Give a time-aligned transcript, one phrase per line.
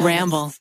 [0.00, 0.52] Ramble.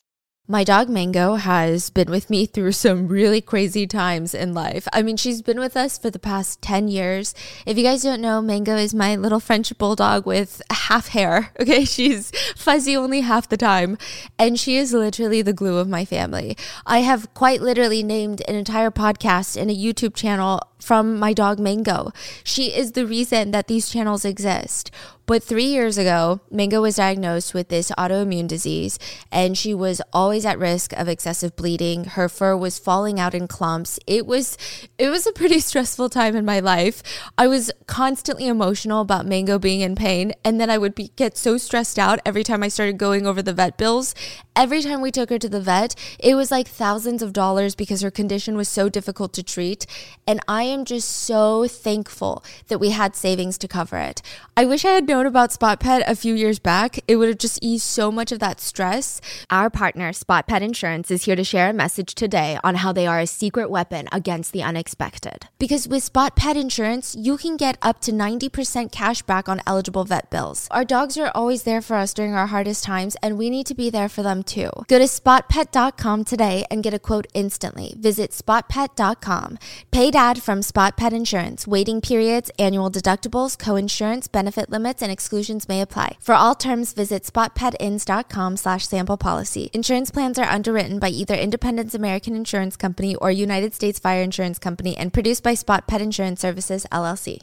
[0.48, 4.88] My dog Mango has been with me through some really crazy times in life.
[4.92, 7.34] I mean, she's been with us for the past 10 years.
[7.66, 11.52] If you guys don't know, Mango is my little French bulldog with half hair.
[11.62, 13.98] Okay, she's fuzzy only half the time,
[14.40, 16.58] and she is literally the glue of my family.
[16.86, 21.60] I have quite literally named an entire podcast and a YouTube channel from my dog
[21.60, 22.12] Mango.
[22.44, 24.92] She is the reason that these channels exist.
[25.32, 29.00] But three years ago, Mango was diagnosed with this autoimmune disease,
[29.32, 32.04] and she was always at risk of excessive bleeding.
[32.04, 33.98] Her fur was falling out in clumps.
[34.06, 34.58] It was
[34.98, 37.02] it was a pretty stressful time in my life.
[37.38, 41.38] I was constantly emotional about Mango being in pain, and then I would be, get
[41.38, 44.14] so stressed out every time I started going over the vet bills.
[44.54, 48.02] Every time we took her to the vet, it was like thousands of dollars because
[48.02, 49.86] her condition was so difficult to treat,
[50.28, 54.22] and I am just so thankful that we had savings to cover it.
[54.58, 57.00] I wish I had known about Spot Pet a few years back.
[57.08, 59.20] It would have just eased so much of that stress.
[59.50, 63.06] Our partner, Spot Pet Insurance, is here to share a message today on how they
[63.08, 65.48] are a secret weapon against the unexpected.
[65.60, 70.06] Because with Spot Pet Insurance, you can get up to 90% cash back on eligible
[70.06, 70.68] vet bills.
[70.72, 73.76] Our dogs are always there for us during our hardest times, and we need to
[73.76, 74.70] be there for them too.
[74.88, 77.96] Go to spotpet.com today and get a quote instantly.
[77.98, 79.60] Visit spotpet.com.
[79.92, 81.68] Paid ad from Spot Pet Insurance.
[81.68, 86.18] Waiting periods, annual deductibles, co-insurance, benefit limits, and exclusions may apply.
[86.20, 89.70] For all terms, visit spotpetins.com slash sample policy.
[89.74, 94.58] Insurance plans are underwritten by either Independence American Insurance Company or United States Fire Insurance
[94.58, 97.40] Company and produced by Spot Pet Insurance Services, LLC.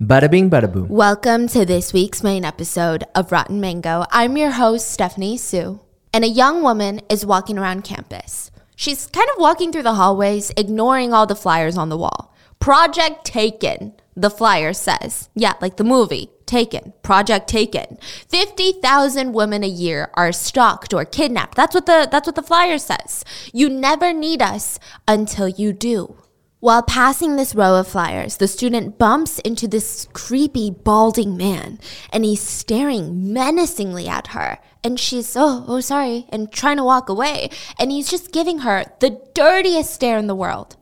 [0.00, 0.88] Bada bing, bada boom.
[0.88, 4.04] Welcome to this week's main episode of Rotten Mango.
[4.10, 5.78] I'm your host, Stephanie Soo,
[6.12, 8.50] and a young woman is walking around campus.
[8.74, 12.34] She's kind of walking through the hallways, ignoring all the flyers on the wall.
[12.58, 15.28] Project Taken, the flyer says.
[15.34, 16.30] Yeah, like the movie.
[16.46, 16.92] Taken.
[17.02, 17.98] Project Taken.
[18.28, 21.56] 50,000 women a year are stalked or kidnapped.
[21.56, 23.24] That's what the that's what the flyer says.
[23.52, 26.16] You never need us until you do.
[26.64, 31.78] While passing this row of flyers, the student bumps into this creepy, balding man,
[32.10, 34.58] and he's staring menacingly at her.
[34.82, 37.50] And she's, oh, oh, sorry, and trying to walk away.
[37.78, 40.76] And he's just giving her the dirtiest stare in the world.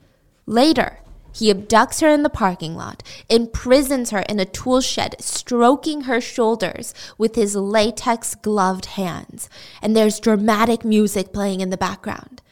[0.46, 1.00] Later,
[1.32, 6.20] he abducts her in the parking lot, imprisons her in a tool shed, stroking her
[6.20, 9.48] shoulders with his latex gloved hands.
[9.80, 12.42] And there's dramatic music playing in the background.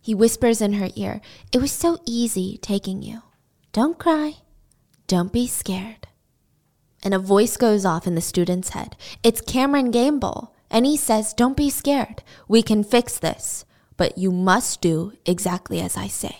[0.00, 1.20] He whispers in her ear,
[1.52, 3.22] It was so easy taking you.
[3.72, 4.36] Don't cry.
[5.06, 6.06] Don't be scared.
[7.02, 8.96] And a voice goes off in the student's head.
[9.22, 10.54] It's Cameron Gamble.
[10.70, 12.22] And he says, Don't be scared.
[12.46, 13.64] We can fix this.
[13.96, 16.38] But you must do exactly as I say.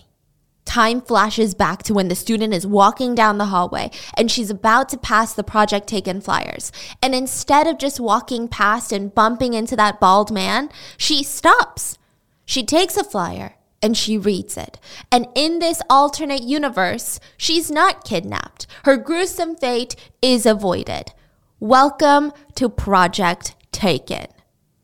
[0.65, 4.88] Time flashes back to when the student is walking down the hallway and she's about
[4.91, 6.71] to pass the Project Taken flyers.
[7.03, 11.99] And instead of just walking past and bumping into that bald man, she stops.
[12.44, 14.78] She takes a flyer and she reads it.
[15.10, 18.66] And in this alternate universe, she's not kidnapped.
[18.84, 21.12] Her gruesome fate is avoided.
[21.59, 24.26] Welcome to Project Taken.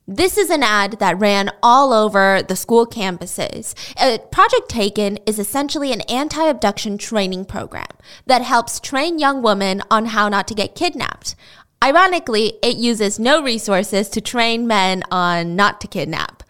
[0.08, 3.74] This is an ad that ran all over the school campuses.
[3.96, 7.88] Uh, Project Taken is essentially an anti abduction training program
[8.26, 11.34] that helps train young women on how not to get kidnapped.
[11.82, 16.44] Ironically, it uses no resources to train men on not to kidnap.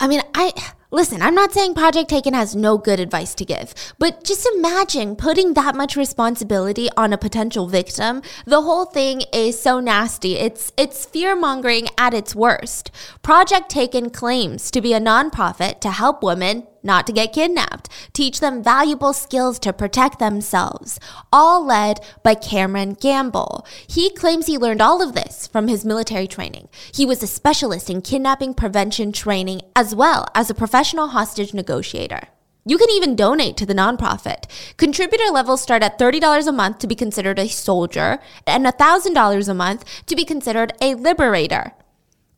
[0.00, 0.54] I mean, I
[0.96, 5.14] listen, I'm not saying Project Taken has no good advice to give, but just imagine
[5.14, 8.22] putting that much responsibility on a potential victim.
[8.46, 10.36] The whole thing is so nasty.
[10.36, 12.90] It's it's fear-mongering at its worst.
[13.20, 18.40] Project Taken claims to be a nonprofit to help women not to get kidnapped, teach
[18.40, 20.98] them valuable skills to protect themselves,
[21.32, 23.66] all led by Cameron Gamble.
[23.86, 26.68] He claims he learned all of this from his military training.
[26.94, 32.28] He was a specialist in kidnapping prevention training as well as a professional hostage negotiator.
[32.68, 34.46] You can even donate to the nonprofit.
[34.76, 39.54] Contributor levels start at $30 a month to be considered a soldier and $1,000 a
[39.54, 41.72] month to be considered a liberator.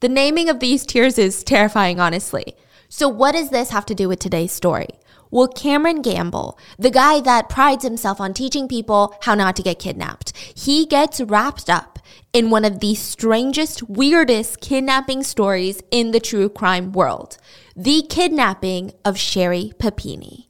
[0.00, 2.54] The naming of these tiers is terrifying, honestly.
[2.88, 4.88] So, what does this have to do with today's story?
[5.30, 9.78] Well, Cameron Gamble, the guy that prides himself on teaching people how not to get
[9.78, 11.98] kidnapped, he gets wrapped up
[12.32, 17.36] in one of the strangest, weirdest kidnapping stories in the true crime world
[17.76, 20.47] the kidnapping of Sherri Papini.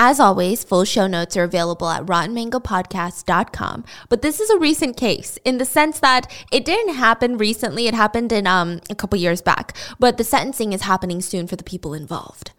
[0.00, 3.84] As always, full show notes are available at rottenmangopodcast.com.
[4.08, 7.88] But this is a recent case in the sense that it didn't happen recently.
[7.88, 11.56] It happened in um, a couple years back, but the sentencing is happening soon for
[11.56, 12.52] the people involved.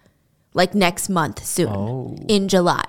[0.54, 2.18] Like next month, soon Oh.
[2.28, 2.84] in July.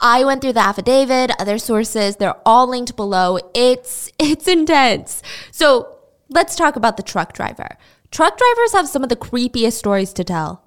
[0.00, 3.38] I went through the affidavit, other sources, they're all linked below.
[3.54, 5.22] It's it's intense.
[5.50, 5.96] So
[6.28, 7.78] let's talk about the truck driver.
[8.10, 10.63] Truck drivers have some of the creepiest stories to tell.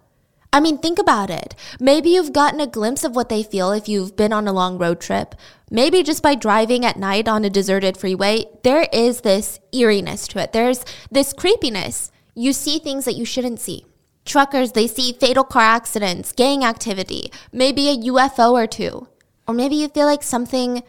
[0.54, 1.56] I mean, think about it.
[1.80, 4.78] Maybe you've gotten a glimpse of what they feel if you've been on a long
[4.78, 5.36] road trip.
[5.70, 10.40] Maybe just by driving at night on a deserted freeway, there is this eeriness to
[10.40, 10.54] it.
[10.54, 12.12] There's this creepiness.
[12.34, 13.86] You see things that you shouldn't see.
[14.26, 19.08] Truckers, they see fatal car accidents, gang activity, maybe a UFO or two.
[19.48, 20.84] Or maybe you feel like something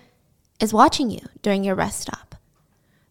[0.60, 2.34] is watching you during your rest stop.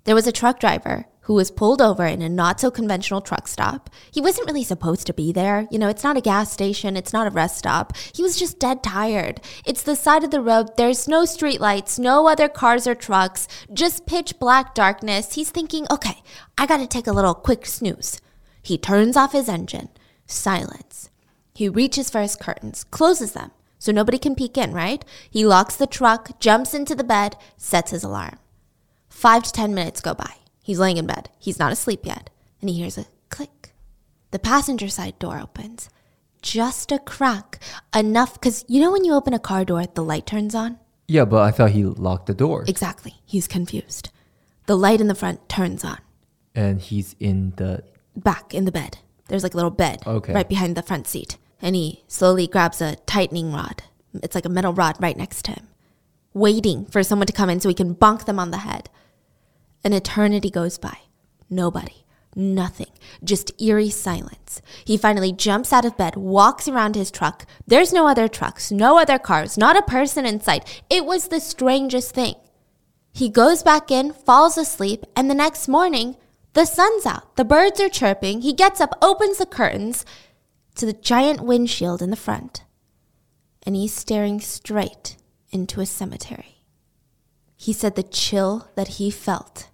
[0.03, 3.49] There was a truck driver who was pulled over in a not so conventional truck
[3.49, 3.89] stop.
[4.09, 5.67] He wasn't really supposed to be there.
[5.69, 7.97] You know, it's not a gas station, it's not a rest stop.
[8.13, 9.41] He was just dead tired.
[9.65, 13.45] It's the side of the road, there's no street lights, no other cars or trucks,
[13.73, 15.33] just pitch black darkness.
[15.33, 16.23] He's thinking, okay,
[16.57, 18.21] I gotta take a little quick snooze.
[18.63, 19.89] He turns off his engine.
[20.27, 21.09] Silence.
[21.53, 25.03] He reaches for his curtains, closes them so nobody can peek in, right?
[25.29, 28.39] He locks the truck, jumps into the bed, sets his alarm.
[29.09, 30.46] Five to ten minutes go by.
[30.67, 31.29] He's laying in bed.
[31.39, 32.29] He's not asleep yet.
[32.59, 33.71] And he hears a click.
[34.31, 35.89] The passenger side door opens.
[36.41, 37.61] Just a crack.
[37.95, 40.77] Enough, because you know when you open a car door, the light turns on?
[41.07, 42.65] Yeah, but I thought he locked the door.
[42.67, 43.13] Exactly.
[43.25, 44.09] He's confused.
[44.65, 45.99] The light in the front turns on.
[46.53, 47.85] And he's in the.
[48.17, 48.97] Back in the bed.
[49.29, 50.33] There's like a little bed Okay.
[50.33, 51.37] right behind the front seat.
[51.61, 53.83] And he slowly grabs a tightening rod.
[54.21, 55.67] It's like a metal rod right next to him,
[56.33, 58.89] waiting for someone to come in so he can bonk them on the head.
[59.83, 60.97] An eternity goes by.
[61.49, 62.05] Nobody.
[62.35, 62.91] Nothing.
[63.23, 64.61] Just eerie silence.
[64.85, 67.47] He finally jumps out of bed, walks around his truck.
[67.65, 70.83] There's no other trucks, no other cars, not a person in sight.
[70.89, 72.35] It was the strangest thing.
[73.11, 76.15] He goes back in, falls asleep, and the next morning,
[76.53, 77.35] the sun's out.
[77.35, 78.41] The birds are chirping.
[78.41, 80.05] He gets up, opens the curtains
[80.75, 82.63] to the giant windshield in the front,
[83.63, 85.17] and he's staring straight
[85.51, 86.56] into a cemetery.
[87.57, 89.67] He said the chill that he felt,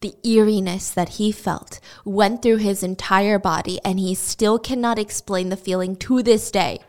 [0.00, 5.50] the eeriness that he felt, went through his entire body, and he still cannot explain
[5.50, 6.80] the feeling to this day.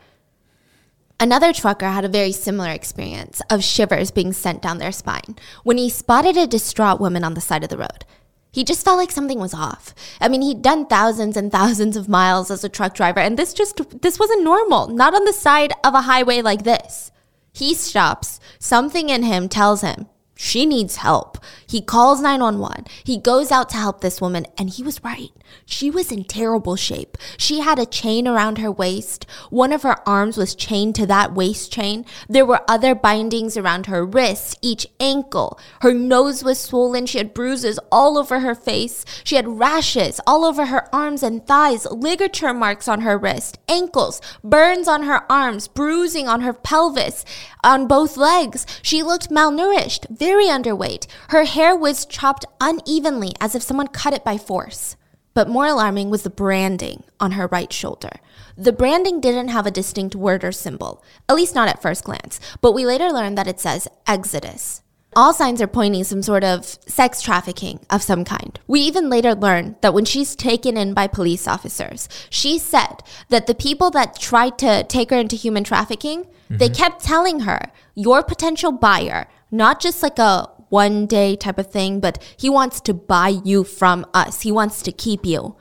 [1.20, 5.78] Another trucker had a very similar experience of shivers being sent down their spine when
[5.78, 8.04] he spotted a distraught woman on the side of the road.
[8.50, 9.94] He just felt like something was off.
[10.20, 13.52] I mean, he'd done thousands and thousands of miles as a truck driver, and this
[13.52, 17.12] just this wasn't normal, not on the side of a highway like this.
[17.52, 18.40] He stops.
[18.58, 20.06] Something in him tells him
[20.36, 21.38] she needs help.
[21.74, 22.84] He calls 911.
[23.02, 25.30] He goes out to help this woman, and he was right.
[25.66, 27.18] She was in terrible shape.
[27.36, 29.26] She had a chain around her waist.
[29.50, 32.04] One of her arms was chained to that waist chain.
[32.28, 35.58] There were other bindings around her wrists, each ankle.
[35.80, 37.06] Her nose was swollen.
[37.06, 39.04] She had bruises all over her face.
[39.24, 44.20] She had rashes all over her arms and thighs, ligature marks on her wrist, ankles,
[44.44, 47.24] burns on her arms, bruising on her pelvis,
[47.64, 48.64] on both legs.
[48.80, 51.06] She looked malnourished, very underweight.
[51.30, 54.96] Her hair was chopped unevenly as if someone cut it by force.
[55.34, 58.10] But more alarming was the branding on her right shoulder.
[58.56, 62.40] The branding didn't have a distinct word or symbol, at least not at first glance,
[62.60, 64.82] but we later learned that it says Exodus.
[65.16, 68.58] All signs are pointing some sort of sex trafficking of some kind.
[68.66, 73.46] We even later learned that when she's taken in by police officers, she said that
[73.46, 76.74] the people that tried to take her into human trafficking, they mm-hmm.
[76.74, 82.00] kept telling her, your potential buyer, not just like a one day type of thing,
[82.00, 84.40] but he wants to buy you from us.
[84.40, 85.54] He wants to keep you,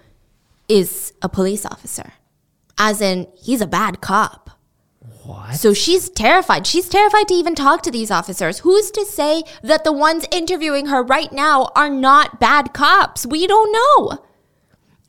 [0.68, 2.14] is a police officer.
[2.80, 4.50] As in, he's a bad cop.
[5.24, 5.54] What?
[5.54, 6.66] So she's terrified.
[6.66, 8.60] She's terrified to even talk to these officers.
[8.66, 13.24] Who's to say that the ones interviewing her right now are not bad cops?
[13.24, 14.26] We don't know.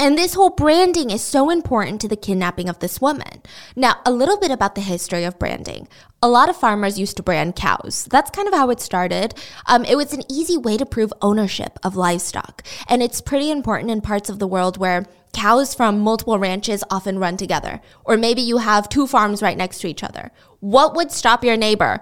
[0.01, 3.43] And this whole branding is so important to the kidnapping of this woman.
[3.77, 5.87] Now, a little bit about the history of branding.
[6.21, 8.09] A lot of farmers used to brand cows.
[8.11, 9.35] That's kind of how it started.
[9.67, 12.65] Um, it was an easy way to prove ownership of livestock.
[12.89, 17.19] And it's pretty important in parts of the world where cows from multiple ranches often
[17.19, 17.81] run together.
[18.05, 20.33] Or maybe you have two farms right next to each other.
[20.59, 22.01] What would stop your neighbor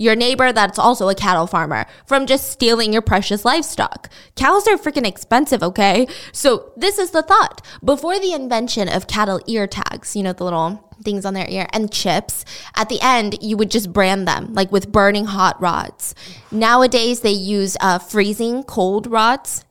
[0.00, 4.08] your neighbor that's also a cattle farmer from just stealing your precious livestock.
[4.34, 6.06] Cows are freaking expensive, okay?
[6.32, 7.60] So this is the thought.
[7.84, 11.66] Before the invention of cattle ear tags, you know, the little things on their ear
[11.74, 16.14] and chips, at the end, you would just brand them like with burning hot rods.
[16.50, 19.66] Nowadays, they use uh, freezing cold rods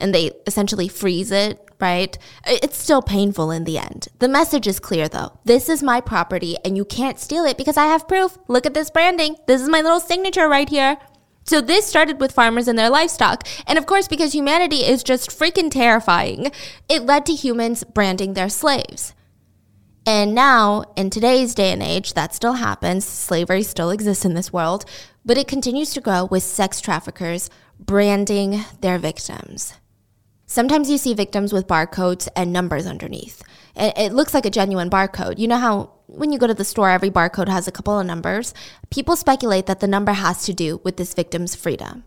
[0.00, 2.16] and they essentially freeze it, right?
[2.46, 4.08] It's still painful in the end.
[4.18, 5.38] The message is clear though.
[5.44, 8.38] This is my property and you can't steal it because I have proof.
[8.48, 9.36] Look at this branding.
[9.46, 10.98] This is my little signature right here.
[11.44, 13.46] So this started with farmers and their livestock.
[13.66, 16.52] And of course, because humanity is just freaking terrifying,
[16.88, 19.14] it led to humans branding their slaves.
[20.06, 23.04] And now, in today's day and age, that still happens.
[23.04, 24.84] Slavery still exists in this world,
[25.24, 29.74] but it continues to grow with sex traffickers branding their victims.
[30.50, 33.40] Sometimes you see victims with barcodes and numbers underneath.
[33.76, 35.38] It, looks like a genuine barcode.
[35.38, 38.04] You know how when you go to the store, every barcode has a couple of
[38.04, 38.52] numbers?
[38.90, 42.02] People speculate that the number has to do with this victim's freedom.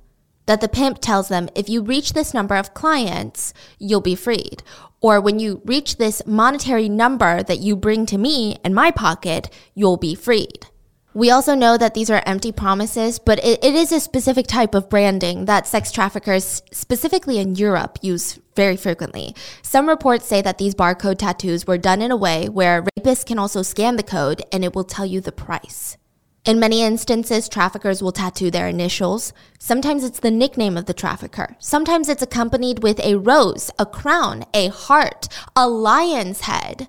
[0.45, 4.62] That the pimp tells them if you reach this number of clients, you'll be freed.
[5.00, 9.50] Or when you reach this monetary number that you bring to me in my pocket,
[9.73, 10.67] you'll be freed.
[11.15, 14.74] We also know that these are empty promises, but it, it is a specific type
[14.74, 19.36] of branding that sex traffickers, specifically in Europe, use very frequently.
[19.62, 23.38] Some reports say that these barcode tattoos were done in a way where rapists can
[23.38, 25.98] also scan the code and it will tell you the price.
[26.46, 29.34] In many instances, traffickers will tattoo their initials.
[29.60, 31.55] Sometimes it's the nickname of the trafficker.
[31.60, 36.88] Sometimes it's accompanied with a rose, a crown, a heart, a lion's head.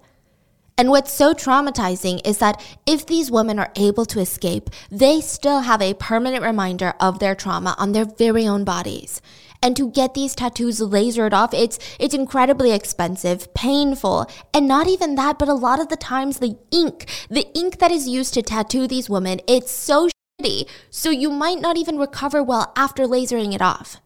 [0.76, 5.60] And what's so traumatizing is that if these women are able to escape, they still
[5.60, 9.22] have a permanent reminder of their trauma on their very own bodies.
[9.62, 15.14] And to get these tattoos lasered off, it's it's incredibly expensive, painful, and not even
[15.14, 18.42] that, but a lot of the times the ink, the ink that is used to
[18.42, 20.08] tattoo these women, it's so
[20.40, 24.00] shitty, so you might not even recover well after lasering it off.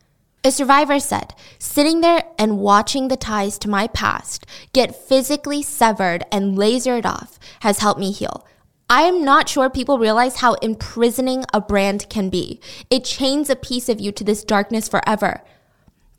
[0.44, 6.24] A survivor said, sitting there and watching the ties to my past get physically severed
[6.30, 8.46] and lasered off has helped me heal.
[8.88, 12.60] I am not sure people realize how imprisoning a brand can be.
[12.88, 15.42] It chains a piece of you to this darkness forever.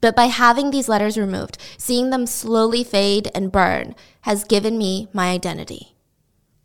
[0.01, 5.07] But by having these letters removed, seeing them slowly fade and burn has given me
[5.13, 5.95] my identity.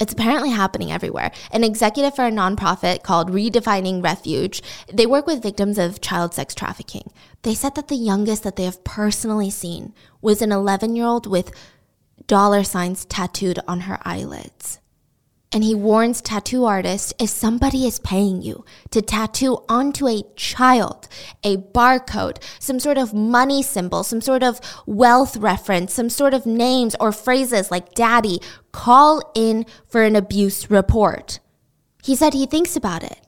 [0.00, 1.30] It's apparently happening everywhere.
[1.52, 4.60] An executive for a nonprofit called Redefining Refuge,
[4.92, 7.12] they work with victims of child sex trafficking.
[7.42, 11.26] They said that the youngest that they have personally seen was an 11 year old
[11.26, 11.52] with
[12.26, 14.80] dollar signs tattooed on her eyelids.
[15.54, 21.06] And he warns tattoo artists if somebody is paying you to tattoo onto a child
[21.44, 26.44] a barcode, some sort of money symbol, some sort of wealth reference, some sort of
[26.44, 28.40] names or phrases like daddy,
[28.72, 31.38] call in for an abuse report.
[32.02, 33.20] He said he thinks about it.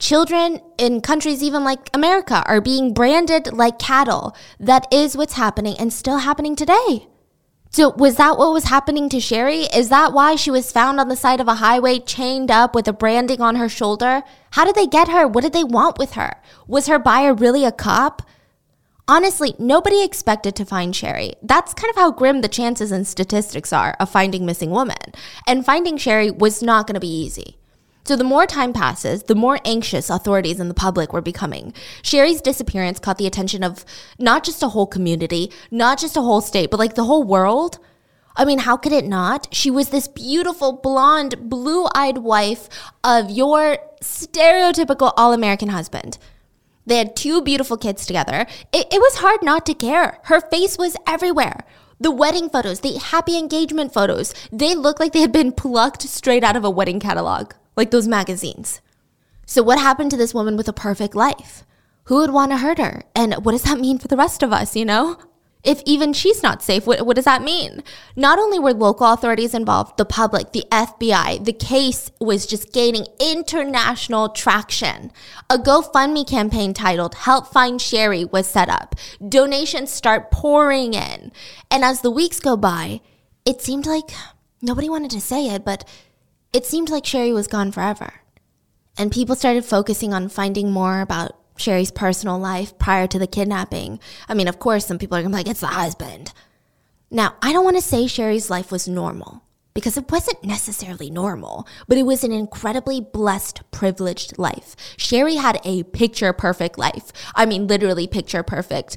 [0.00, 4.34] Children in countries even like America are being branded like cattle.
[4.58, 7.06] That is what's happening and still happening today.
[7.70, 9.64] So, was that what was happening to Sherri?
[9.64, 12.88] Is that why she was found on the side of a highway, chained up with
[12.88, 14.22] a branding on her shoulder?
[14.52, 15.26] How did they get her?
[15.28, 16.40] What did they want with her?
[16.66, 18.22] Was her buyer really a cop?
[19.06, 21.34] Honestly, nobody expected to find Sherri.
[21.42, 24.96] That's kind of how grim the chances and statistics are of finding missing women.
[25.46, 27.57] And finding Sherri was not going to be easy.
[28.08, 31.74] So the more time passes, the more anxious authorities and the public were becoming.
[32.00, 33.84] Sherri's disappearance caught the attention of
[34.18, 37.78] not just a whole community, not just a whole state, but like the whole world.
[38.34, 39.48] I mean, how could it not?
[39.52, 42.70] She was this beautiful, blonde, blue eyed wife
[43.04, 46.16] of your stereotypical all American husband.
[46.86, 48.46] They had two beautiful kids together.
[48.72, 50.18] It, it, was hard not to care.
[50.22, 51.62] Her face was everywhere.
[52.00, 56.42] The wedding photos, the happy engagement photos, they looked like they had been plucked straight
[56.42, 58.82] out of a wedding catalog like those magazines.
[59.46, 61.64] So, what happened to this woman with a perfect life?
[62.04, 63.04] Who would want to hurt her?
[63.14, 65.16] And what does that mean for the rest of us, you know?
[65.64, 67.82] If even she's not safe, what, what does that mean?
[68.14, 73.06] Not only were local authorities involved, the public, the FBI, the case was just gaining
[73.20, 75.10] international traction.
[75.50, 78.94] A GoFundMe campaign titled Help Find Sherri was set up.
[79.26, 81.32] Donations start pouring in.
[81.70, 83.00] And as the weeks go by,
[83.44, 84.10] it seemed like
[84.62, 85.84] nobody wanted to say it, but
[86.52, 88.14] it seemed like Sherri was gone forever.
[88.96, 94.00] And people started focusing on finding more about Sherri's personal life prior to the kidnapping.
[94.28, 96.32] I mean, of course, some people are gonna be like, it's the husband.
[97.10, 99.42] Now, I don't wanna say Sherri's life was normal
[99.74, 104.74] because it wasn't necessarily normal, but it was an incredibly blessed, privileged life.
[104.96, 107.12] Sherri had a picture perfect life.
[107.34, 108.96] I mean, literally picture perfect.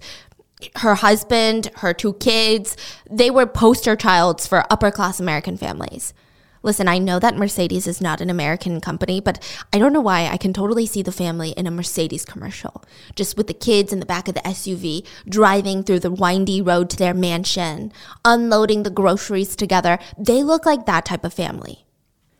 [0.77, 2.77] Her husband, her two kids,
[3.09, 6.13] they were poster childs for upper class American families.
[6.63, 9.41] Listen, I know that Mercedes is not an American company, but
[9.73, 12.83] I don't know why I can totally see the family in a Mercedes commercial.
[13.15, 16.89] Just with the kids in the back of the SUV, driving through the windy road
[16.91, 17.91] to their mansion,
[18.23, 19.97] unloading the groceries together.
[20.17, 21.85] They look like that type of family.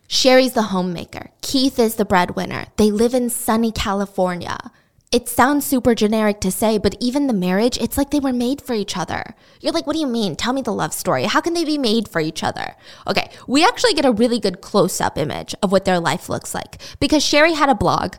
[0.08, 1.32] Sherri's the homemaker.
[1.42, 2.68] Keith is the breadwinner.
[2.76, 4.72] They live in sunny California.
[5.12, 8.62] It sounds super generic to say, but even the marriage, it's like they were made
[8.62, 9.36] for each other.
[9.60, 10.38] You're like, what do you mean?
[10.38, 11.26] Tell me the love story.
[11.26, 12.78] How can they be made for each other?
[13.06, 16.56] Okay, we actually get a really good close up image of what their life looks
[16.56, 18.16] like because Sherri had a blog.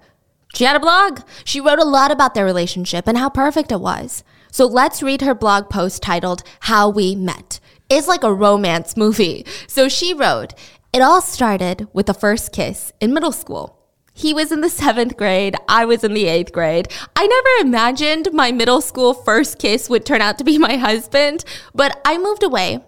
[0.55, 1.21] She had a blog.
[1.45, 4.23] She wrote a lot about their relationship and how perfect it was.
[4.51, 7.59] So let's read her blog post titled How We Met.
[7.89, 9.47] It's like a romance movie.
[9.67, 10.53] So she wrote,
[10.93, 13.82] It all started with the first kiss in middle school.
[14.15, 15.57] He was in the seventh grade.
[15.69, 16.89] I was in the eighth grade.
[17.17, 21.45] I never imagined my middle school first kiss would turn out to be my husband,
[21.75, 22.85] but I moved away.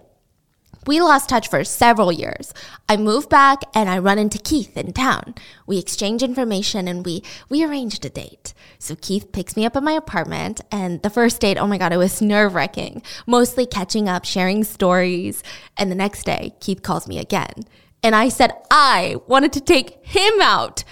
[0.87, 2.53] We lost touch for several years.
[2.87, 5.33] I moved back and I run into Keith in town.
[5.65, 8.53] We exchange information and we we arranged a date.
[8.77, 11.91] So Keith picks me up at my apartment and the first date, oh my god,
[11.91, 13.01] it was nerve-wracking.
[13.25, 15.41] Mostly catching up, sharing stories,
[15.75, 17.65] and the next day Keith calls me again.
[18.03, 20.83] And I said I wanted to take him out.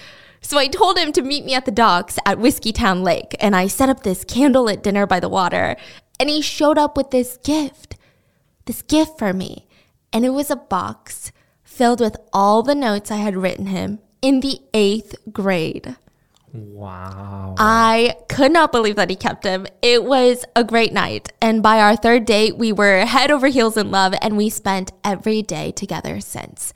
[0.44, 3.66] So I told him to meet me at the docks at Whiskeytown Lake, and I
[3.66, 5.74] set up this candlelit dinner by the water,
[6.20, 7.96] and he showed up with this gift.
[8.66, 9.66] This gift for me.
[10.12, 11.32] And it was a box
[11.62, 15.96] filled with all the notes I had written him in the eighth grade.
[16.52, 17.54] Wow.
[17.58, 19.66] I could not believe that he kept him.
[19.80, 21.32] It was a great night.
[21.40, 24.92] And by our third date, we were head over heels in love, and we spent
[25.02, 26.74] every day together since.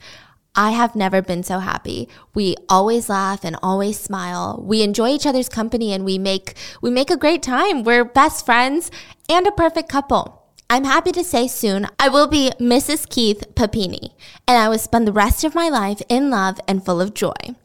[0.55, 2.09] I have never been so happy.
[2.33, 4.61] We always laugh and always smile.
[4.65, 7.83] We enjoy each other's company and we make we make a great time.
[7.83, 8.91] We're best friends
[9.29, 10.43] and a perfect couple.
[10.69, 13.09] I'm happy to say soon I will be Mrs.
[13.09, 14.15] Keith Papini
[14.47, 17.55] and I will spend the rest of my life in love and full of joy.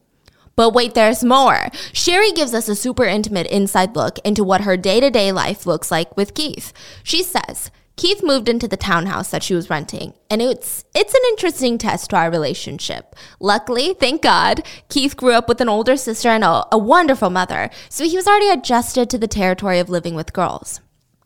[0.56, 1.68] But wait, there's more.
[1.92, 5.66] Sherri gives us a super intimate inside look into what her day to day life
[5.66, 6.72] looks like with Keith.
[7.02, 11.20] She says, Keith moved into the townhouse that she was renting, and it's it's an
[11.30, 13.14] interesting test to our relationship.
[13.38, 17.70] Luckily, thank God, Keith grew up with an older sister and a, a wonderful mother,
[17.88, 20.80] so he was already adjusted to the territory of living with girls.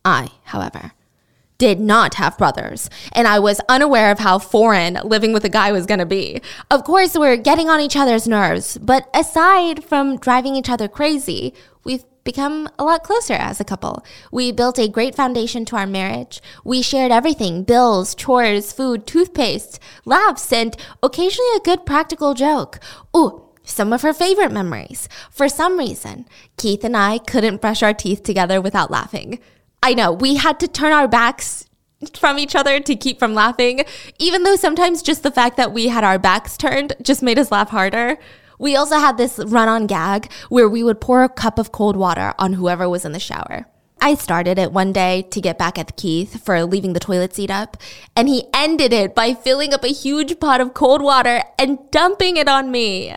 [0.04, 0.92] I, however,
[1.56, 5.72] did not have brothers, and I was unaware of how foreign living with a guy
[5.72, 6.42] was going to be.
[6.70, 11.54] Of course, we're getting on each other's nerves, but aside from driving each other crazy,
[11.82, 14.04] we've become a lot closer as a couple.
[14.30, 16.42] We built a great foundation to our marriage.
[16.62, 22.80] We shared everything bills, chores, food, toothpaste, laughs, and occasionally a good practical joke.
[23.16, 25.08] Ooh, some of her favorite memories.
[25.30, 26.26] For some reason,
[26.58, 29.38] Keith and I couldn't brush our teeth together without laughing.
[29.82, 31.64] I know, we had to turn our backs
[32.12, 33.84] from each other to keep from laughing,
[34.18, 37.50] even though sometimes just the fact that we had our backs turned just made us
[37.50, 38.18] laugh harder.
[38.58, 41.96] We also had this run on gag where we would pour a cup of cold
[41.96, 43.66] water on whoever was in the shower.
[44.00, 47.50] I started it one day to get back at Keith for leaving the toilet seat
[47.50, 47.76] up,
[48.14, 52.36] and he ended it by filling up a huge pot of cold water and dumping
[52.36, 53.12] it on me.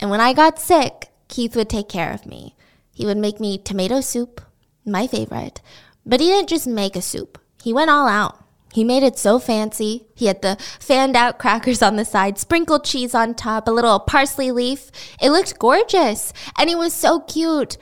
[0.00, 2.56] And when I got sick, Keith would take care of me.
[2.92, 4.40] He would make me tomato soup,
[4.84, 5.60] my favorite,
[6.04, 8.39] but he didn't just make a soup, he went all out.
[8.72, 10.06] He made it so fancy.
[10.14, 13.98] He had the fanned out crackers on the side, sprinkled cheese on top, a little
[13.98, 14.90] parsley leaf.
[15.20, 17.76] It looked gorgeous, and it was so cute.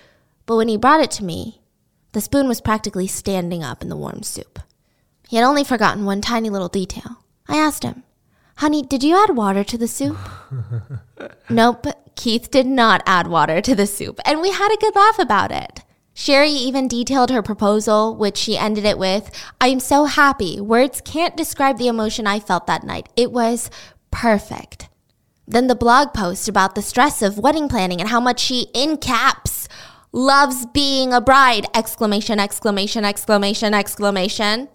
[0.46, 1.60] But when he brought it to me,
[2.12, 4.60] the spoon was practically standing up in the warm soup.
[5.28, 7.22] He had only forgotten one tiny little detail.
[7.46, 8.02] I asked him,
[8.56, 10.16] Honey, did you add water to the soup?
[11.50, 15.18] nope, Keith did not add water to the soup, and we had a good laugh
[15.18, 15.82] about it.
[16.20, 20.60] Sherri even detailed her proposal, which she ended it with I am so happy.
[20.60, 23.08] Words can't describe the emotion I felt that night.
[23.14, 23.70] It was
[24.10, 24.88] perfect.
[25.46, 28.96] Then the blog post about the stress of wedding planning and how much she, in
[28.96, 29.68] caps,
[30.10, 31.66] loves being a bride!
[31.72, 34.68] Exclamation, exclamation, exclamation, exclamation.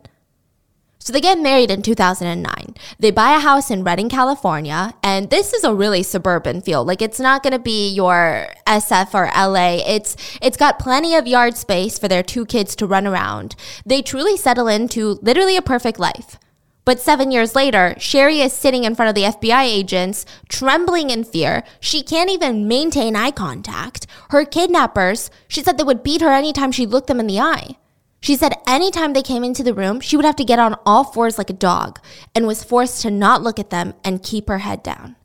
[1.04, 2.76] So they get married in 2009.
[2.98, 6.86] They buy a house in Redding, California, and this is a really suburban feel.
[6.86, 9.84] Like it's not going to be your SF or LA.
[9.86, 13.58] It's it's got plenty of yard space for their two kids to run around.
[13.86, 16.40] They truly settle into literally a perfect life.
[16.86, 21.26] But seven years later, Sherri is sitting in front of the FBI agents, trembling in
[21.26, 21.66] fear.
[21.82, 24.08] She can't even maintain eye contact.
[24.30, 27.76] Her kidnappers, she said they would beat her anytime she looked them in the eye.
[28.24, 31.04] She said anytime they came into the room, she would have to get on all
[31.04, 32.00] fours like a dog
[32.34, 35.18] and was forced to not look at them and keep her head down.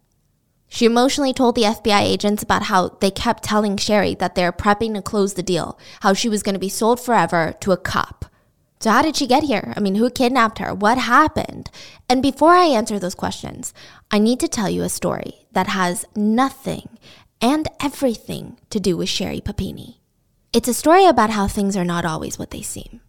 [0.67, 4.95] She emotionally told the FBI agents about how they kept telling Sherri that they're prepping
[4.95, 8.25] to close the deal, how she was going to be sold forever to a cop.
[8.81, 9.73] So, how did she get here?
[9.77, 10.75] I mean, who kidnapped her?
[10.75, 11.71] What happened?
[12.09, 13.73] And before I answer those questions,
[14.11, 16.99] I need to tell you a story that has nothing
[17.41, 19.98] and everything to do with Sherri Papini.
[20.51, 23.03] It's a story about how things are not always what they seem.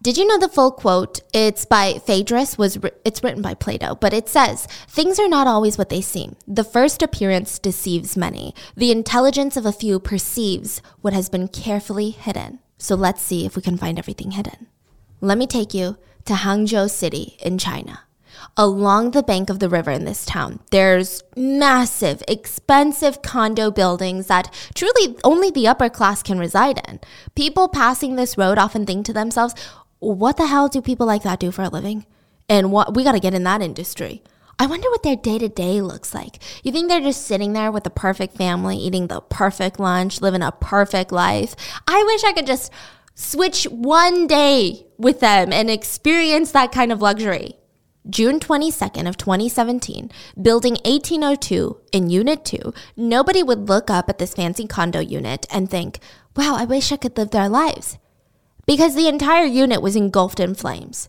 [0.00, 1.18] Did you know the full quote?
[1.34, 5.76] It's by Phaedrus was it's written by Plato, but it says, "Things are not always
[5.76, 6.36] what they seem.
[6.46, 8.54] The first appearance deceives many.
[8.76, 13.56] The intelligence of a few perceives what has been carefully hidden." So let's see if
[13.56, 14.68] we can find everything hidden.
[15.20, 18.02] Let me take you to Hangzhou City in China
[18.56, 20.60] along the bank of the river in this town.
[20.70, 27.00] There's massive, expensive condo buildings that truly only the upper class can reside in.
[27.34, 29.54] People passing this road often think to themselves,
[30.00, 32.06] what the hell do people like that do for a living?
[32.48, 34.22] And what we got to get in that industry.
[34.60, 36.40] I wonder what their day to day looks like.
[36.64, 40.42] You think they're just sitting there with the perfect family, eating the perfect lunch, living
[40.42, 41.54] a perfect life?
[41.86, 42.72] I wish I could just
[43.14, 47.56] switch one day with them and experience that kind of luxury.
[48.08, 54.34] June 22nd of 2017, building 1802 in unit 2, nobody would look up at this
[54.34, 56.00] fancy condo unit and think,
[56.36, 57.98] "Wow, I wish I could live their lives."
[58.66, 61.08] Because the entire unit was engulfed in flames.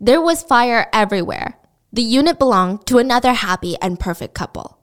[0.00, 1.58] There was fire everywhere.
[1.92, 4.75] The unit belonged to another happy and perfect couple.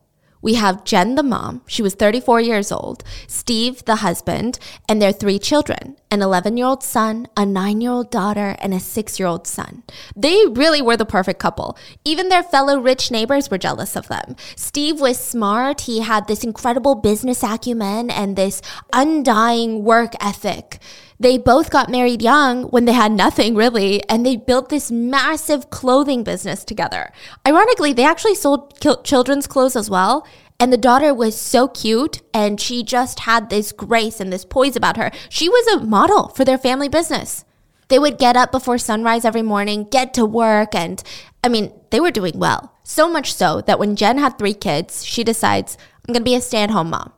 [0.43, 1.61] We have Jen, the mom.
[1.67, 3.03] She was 34 years old.
[3.27, 7.89] Steve, the husband, and their three children an 11 year old son, a nine year
[7.89, 9.81] old daughter, and a six year old son.
[10.15, 11.75] They really were the perfect couple.
[12.05, 14.35] Even their fellow rich neighbors were jealous of them.
[14.55, 15.81] Steve was smart.
[15.81, 18.61] He had this incredible business acumen and this
[18.93, 20.79] undying work ethic.
[21.19, 25.69] They both got married young when they had nothing really, and they built this massive
[25.69, 27.11] clothing business together.
[27.47, 30.27] Ironically, they actually sold children's clothes as well.
[30.59, 34.75] And the daughter was so cute, and she just had this grace and this poise
[34.75, 35.11] about her.
[35.27, 37.43] She was a model for their family business.
[37.89, 41.03] They would get up before sunrise every morning, get to work, and
[41.43, 42.73] I mean, they were doing well.
[42.83, 46.41] So much so that when Jen had three kids, she decides, I'm gonna be a
[46.41, 47.11] stay at home mom.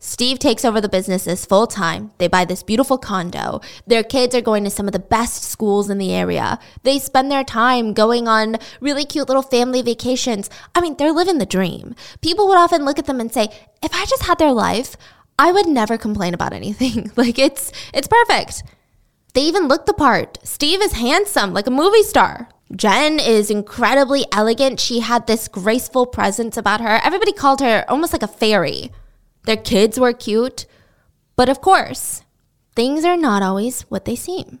[0.00, 2.12] Steve takes over the businesses full time.
[2.18, 3.60] They buy this beautiful condo.
[3.84, 6.60] Their kids are going to some of the best schools in the area.
[6.84, 10.50] They spend their time going on really cute little family vacations.
[10.72, 11.96] I mean, they're living the dream.
[12.22, 13.48] People would often look at them and say,
[13.82, 14.96] if I just had their life,
[15.36, 17.10] I would never complain about anything.
[17.16, 18.62] like it's it's perfect.
[19.34, 20.38] They even look the part.
[20.44, 22.48] Steve is handsome, like a movie star.
[22.74, 24.78] Jen is incredibly elegant.
[24.78, 27.00] She had this graceful presence about her.
[27.02, 28.92] Everybody called her almost like a fairy.
[29.48, 30.66] Their kids were cute.
[31.34, 32.22] But of course,
[32.76, 34.60] things are not always what they seem.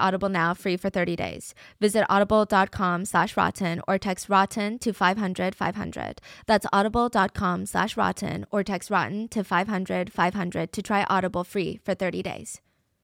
[0.00, 1.54] Audible now free for 30 days.
[1.80, 6.20] Visit audible.com slash rotten or text rotten to 500 500.
[6.46, 11.94] That's audible.com slash rotten or text rotten to 500 500 to try Audible free for
[11.94, 12.60] 30 days.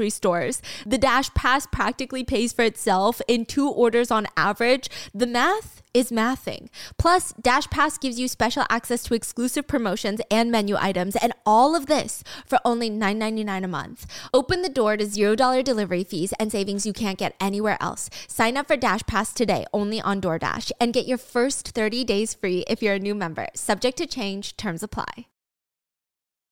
[0.00, 0.62] grocery stores.
[0.86, 4.88] The Dash Pass practically pays for itself in two orders on average.
[5.12, 6.68] The math is mathing.
[6.98, 11.74] Plus, Dash Pass gives you special access to exclusive promotions and menu items, and all
[11.74, 14.06] of this for only $9.99 a month.
[14.32, 18.08] Open the door to $0 delivery fees and savings you can't get anywhere else.
[18.28, 22.34] Sign up for Dash Pass today only on DoorDash and get your first 30 days
[22.34, 23.48] free if you're a new member.
[23.54, 25.26] Subject to change, terms apply.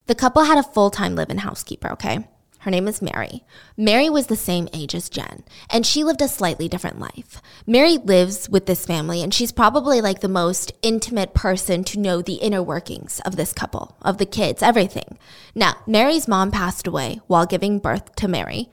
[0.06, 2.26] The couple had a full time live in housekeeper, okay?
[2.68, 3.44] Her name is Mary.
[3.78, 7.40] Mary was the same age as Jen, and she lived a slightly different life.
[7.66, 12.20] Mary lives with this family, and she's probably like the most intimate person to know
[12.20, 15.16] the inner workings of this couple, of the kids, everything.
[15.54, 18.68] Now, Mary's mom passed away while giving birth to Mary.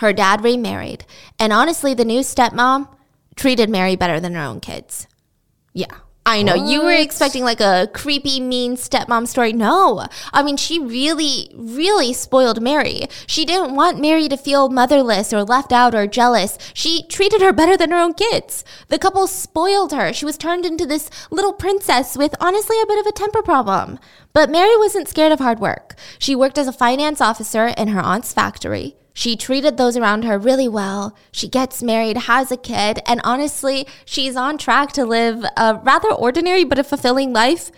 [0.00, 1.04] Her dad remarried,
[1.38, 2.88] and honestly, the new stepmom
[3.36, 5.06] treated Mary better than her own kids.
[5.72, 6.54] Yeah, I know.
[6.56, 9.52] You were expecting like a creepy, mean stepmom story.
[9.52, 10.06] No.
[10.32, 13.02] I mean, she really, really spoiled Mary.
[13.28, 16.58] She didn't want Mary to feel motherless or left out or jealous.
[16.74, 18.64] She treated her better than her own kids.
[18.88, 20.12] The couple spoiled her.
[20.12, 24.00] She was turned into this little princess with honestly a bit of a temper problem.
[24.32, 25.94] But Mary wasn't scared of hard work.
[26.18, 28.96] She worked as a finance officer in her aunt's factory.
[29.16, 31.16] She treated those around her really well.
[31.32, 36.12] She gets married, has a kid, and honestly, she's on track to live a rather
[36.12, 37.70] ordinary but a fulfilling life.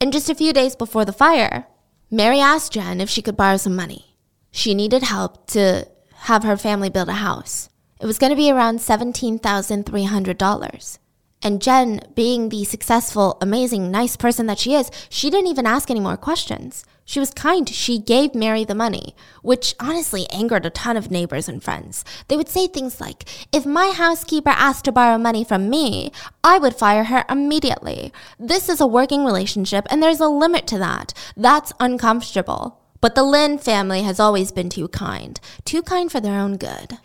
[0.00, 1.68] And just a few days before the fire,
[2.10, 4.16] Mary asked Jen if she could borrow some money.
[4.50, 5.86] She needed help to
[6.22, 7.68] have her family build a house.
[8.00, 10.98] It was going to be around $17,300.
[11.40, 15.88] And Jen, being the successful, amazing, nice person that she is, she didn't even ask
[15.88, 16.84] any more questions.
[17.10, 17.68] She was kind.
[17.68, 22.04] She gave Mary the money, which honestly angered a ton of neighbors and friends.
[22.28, 26.12] They would say things like, If my housekeeper asked to borrow money from me,
[26.44, 28.12] I would fire her immediately.
[28.38, 31.12] This is a working relationship, and there's a limit to that.
[31.36, 32.80] That's uncomfortable.
[33.00, 36.98] But the Lin family has always been too kind, too kind for their own good.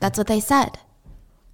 [0.00, 0.80] That's what they said.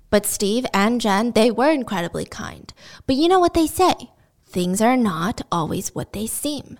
[0.09, 2.73] But Steve and Jen, they were incredibly kind.
[3.07, 4.13] But you know what they say?
[4.47, 6.79] Things are not always what they seem.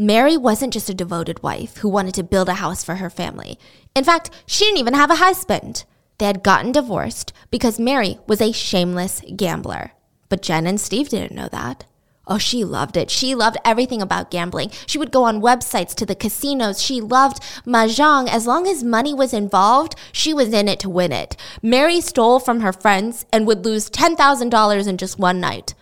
[0.00, 3.58] Mary wasn't just a devoted wife who wanted to build a house for her family.
[3.94, 5.84] In fact, she didn't even have a husband.
[6.16, 9.90] They had gotten divorced because Mary was a shameless gambler.
[10.30, 11.84] But Jen and Steve didn't know that.
[12.26, 13.10] Oh, she loved it.
[13.10, 14.70] She loved everything about gambling.
[14.86, 16.80] She would go on websites to the casinos.
[16.80, 18.26] She loved mahjong.
[18.30, 21.36] As long as money was involved, she was in it to win it.
[21.60, 25.74] Mary stole from her friends and would lose $10,000 in just one night.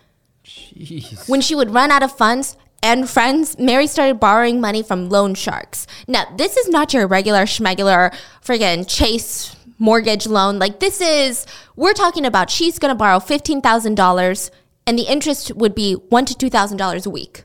[0.43, 1.29] Jeez.
[1.29, 5.33] When she would run out of funds and friends, Mary started borrowing money from loan
[5.33, 5.87] sharks.
[6.07, 8.13] Now, this is not your regular schmegular
[8.43, 10.59] friggin' Chase mortgage loan.
[10.59, 14.51] Like, this is, we're talking about she's gonna borrow $15,000
[14.85, 17.43] and the interest would be one to $2,000 a week.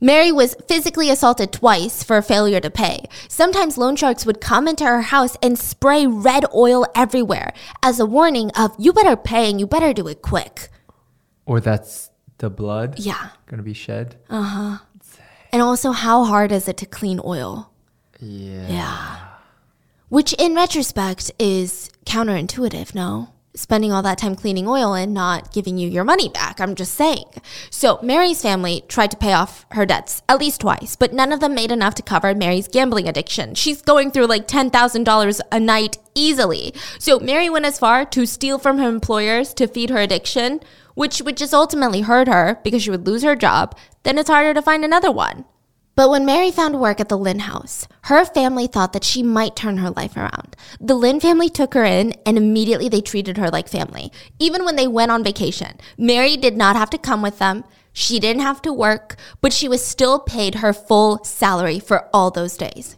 [0.00, 3.04] Mary was physically assaulted twice for failure to pay.
[3.28, 7.52] Sometimes loan sharks would come into her house and spray red oil everywhere
[7.84, 10.70] as a warning of, you better pay and you better do it quick.
[11.46, 12.10] Or that's
[12.42, 13.28] the blood Yeah.
[13.46, 14.16] gonna be shed.
[14.28, 14.78] Uh-huh.
[15.52, 17.70] And also, how hard is it to clean oil?
[18.20, 18.68] Yeah.
[18.68, 19.16] Yeah.
[20.08, 23.28] Which, in retrospect, is counterintuitive, no?
[23.54, 26.58] Spending all that time cleaning oil and not giving you your money back.
[26.58, 27.26] I'm just saying.
[27.70, 31.40] So, Mary's family tried to pay off her debts at least twice, but none of
[31.40, 33.54] them made enough to cover Mary's gambling addiction.
[33.54, 36.72] She's going through like $10,000 a night easily.
[36.98, 40.60] So, Mary went as far to steal from her employers to feed her addiction,
[40.94, 43.76] which would just ultimately hurt her because she would lose her job.
[44.02, 45.44] Then it's harder to find another one.
[45.94, 49.54] But when Mary found work at the Lin house, her family thought that she might
[49.54, 50.56] turn her life around.
[50.80, 54.10] The Lin family took her in and immediately they treated her like family.
[54.38, 57.64] Even when they went on vacation, Mary did not have to come with them.
[57.92, 62.30] She didn't have to work, but she was still paid her full salary for all
[62.30, 62.96] those days.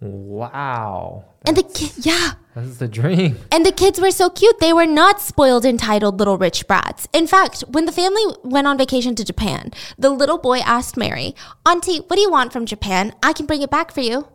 [0.00, 1.24] Wow.
[1.46, 2.32] And the kid, yeah.
[2.54, 3.38] That's the dream.
[3.52, 4.58] And the kids were so cute.
[4.60, 7.06] They were not spoiled, entitled little rich brats.
[7.12, 11.34] In fact, when the family went on vacation to Japan, the little boy asked Mary,
[11.64, 13.14] Auntie, what do you want from Japan?
[13.22, 14.28] I can bring it back for you.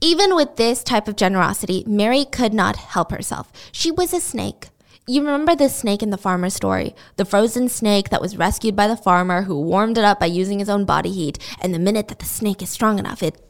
[0.00, 3.52] Even with this type of generosity, Mary could not help herself.
[3.72, 4.68] She was a snake.
[5.06, 6.94] You remember the snake in the farmer story?
[7.16, 10.60] The frozen snake that was rescued by the farmer who warmed it up by using
[10.60, 13.43] his own body heat, and the minute that the snake is strong enough, it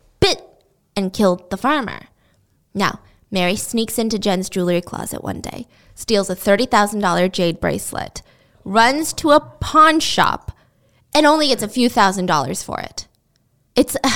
[0.97, 2.09] and killed the farmer.
[2.75, 8.23] Now, Mary sneaks into Jen's jewelry closet one day, steals a $30,000 jade bracelet,
[8.65, 10.53] runs to a pawn shop,
[11.13, 13.07] and only gets a few thousand dollars for it.
[13.77, 14.11] It's, uh,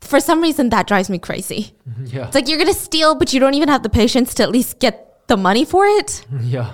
[0.00, 1.74] for some reason, that drives me crazy.
[2.04, 2.26] Yeah.
[2.26, 4.78] It's like you're gonna steal, but you don't even have the patience to at least
[4.80, 6.24] get the money for it.
[6.42, 6.72] yeah.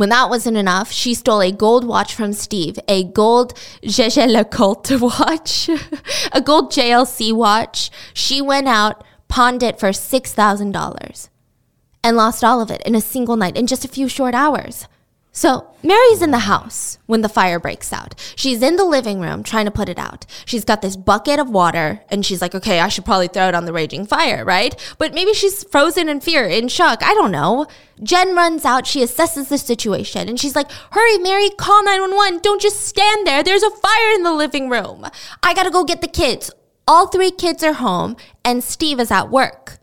[0.00, 5.68] When that wasn't enough, she stole a gold watch from Steve, a gold Lecoultre watch,
[6.32, 7.90] a gold JLC watch.
[8.14, 11.28] She went out, pawned it for $6,000
[12.02, 14.88] and lost all of it in a single night in just a few short hours.
[15.32, 18.16] So, Mary's in the house when the fire breaks out.
[18.34, 20.26] She's in the living room trying to put it out.
[20.44, 23.54] She's got this bucket of water and she's like, okay, I should probably throw it
[23.54, 24.74] on the raging fire, right?
[24.98, 27.04] But maybe she's frozen in fear, in shock.
[27.04, 27.66] I don't know.
[28.02, 28.88] Jen runs out.
[28.88, 32.40] She assesses the situation and she's like, hurry, Mary, call 911.
[32.42, 33.44] Don't just stand there.
[33.44, 35.06] There's a fire in the living room.
[35.44, 36.50] I gotta go get the kids.
[36.88, 39.78] All three kids are home and Steve is at work.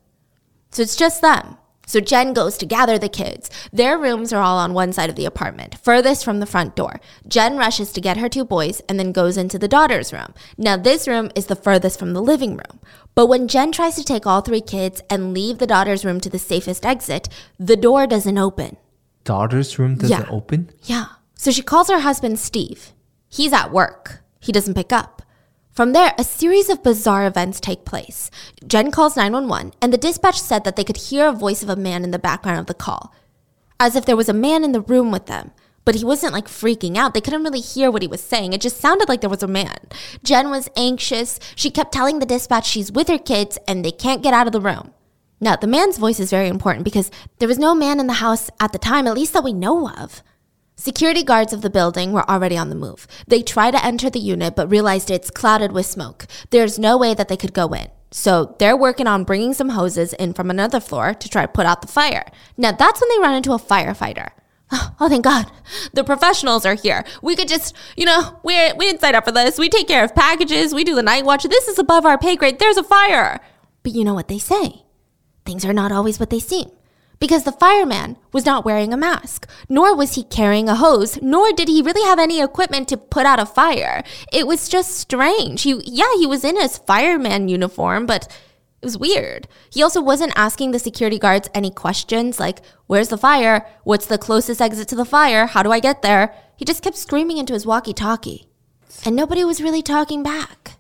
[0.72, 1.58] So it's just them.
[1.88, 3.50] So Jen goes to gather the kids.
[3.74, 7.00] Their rooms are all on one side of the apartment, furthest from the front door.
[7.28, 10.34] Jen rushes to get her two boys and then goes into the daughter's room.
[10.58, 12.82] Now, this room is the furthest from the living room.
[13.16, 16.30] But when Jen tries to take all three kids and leave the daughter's room to
[16.30, 18.78] the safest exit, the door doesn't open.
[19.24, 20.30] Daughter's room doesn't Yeah.
[20.30, 20.70] open?
[20.84, 21.06] Yeah.
[21.36, 22.92] So she calls her husband Steve.
[23.30, 24.24] He's at work.
[24.40, 25.17] He doesn't pick up.
[25.78, 28.32] From there, a series of bizarre events take place.
[28.66, 31.76] Jen calls 911, and the dispatch said that they could hear a voice of a
[31.76, 33.14] man in the background of the call,
[33.80, 35.52] as if there was a man in the room with them.
[35.86, 37.14] But he wasn't like freaking out.
[37.14, 38.54] They couldn't really hear what he was saying.
[38.54, 39.78] It just sounded like there was a man.
[40.24, 41.40] Jen was anxious.
[41.56, 44.54] She kept telling the dispatch she's with her kids and they can't get out of
[44.54, 44.96] the room.
[45.40, 48.50] Now, the man's voice is very important because there was no man in the house
[48.60, 50.24] at the time, at least that we know of.
[50.80, 53.08] Security guards of the building were already on the move.
[53.28, 56.28] They try to enter the unit but realized it's clouded with smoke.
[56.52, 57.88] There's no way that they could go in.
[58.12, 61.66] So they're working on bringing some hoses in from another floor to try to put
[61.66, 62.26] out the fire.
[62.58, 64.30] Now that's when they run into a firefighter.
[65.00, 65.46] Oh, thank God.
[65.94, 67.06] The professionals are here.
[67.22, 69.60] We could just, you know, we're, we didn't sign up for this.
[69.60, 70.74] We take care of packages.
[70.74, 71.44] We do the night watch.
[71.44, 72.58] This is above our pay grade.
[72.58, 73.40] There's a fire.
[73.84, 74.84] But you know what they say?
[75.46, 76.72] Things are not always what they seem.
[77.20, 81.52] Because the fireman was not wearing a mask, nor was he carrying a hose, nor
[81.52, 84.04] did he really have any equipment to put out a fire.
[84.32, 85.64] It was just strange.
[85.64, 88.28] He, yeah, he was in his fireman uniform, but
[88.82, 89.48] it was weird.
[89.72, 93.66] He also wasn't asking the security guards any questions like, Where's the fire?
[93.84, 95.48] What's the closest exit to the fire?
[95.48, 96.36] How do I get there?
[96.56, 98.48] He just kept screaming into his walkie talkie.
[99.04, 100.74] And nobody was really talking back.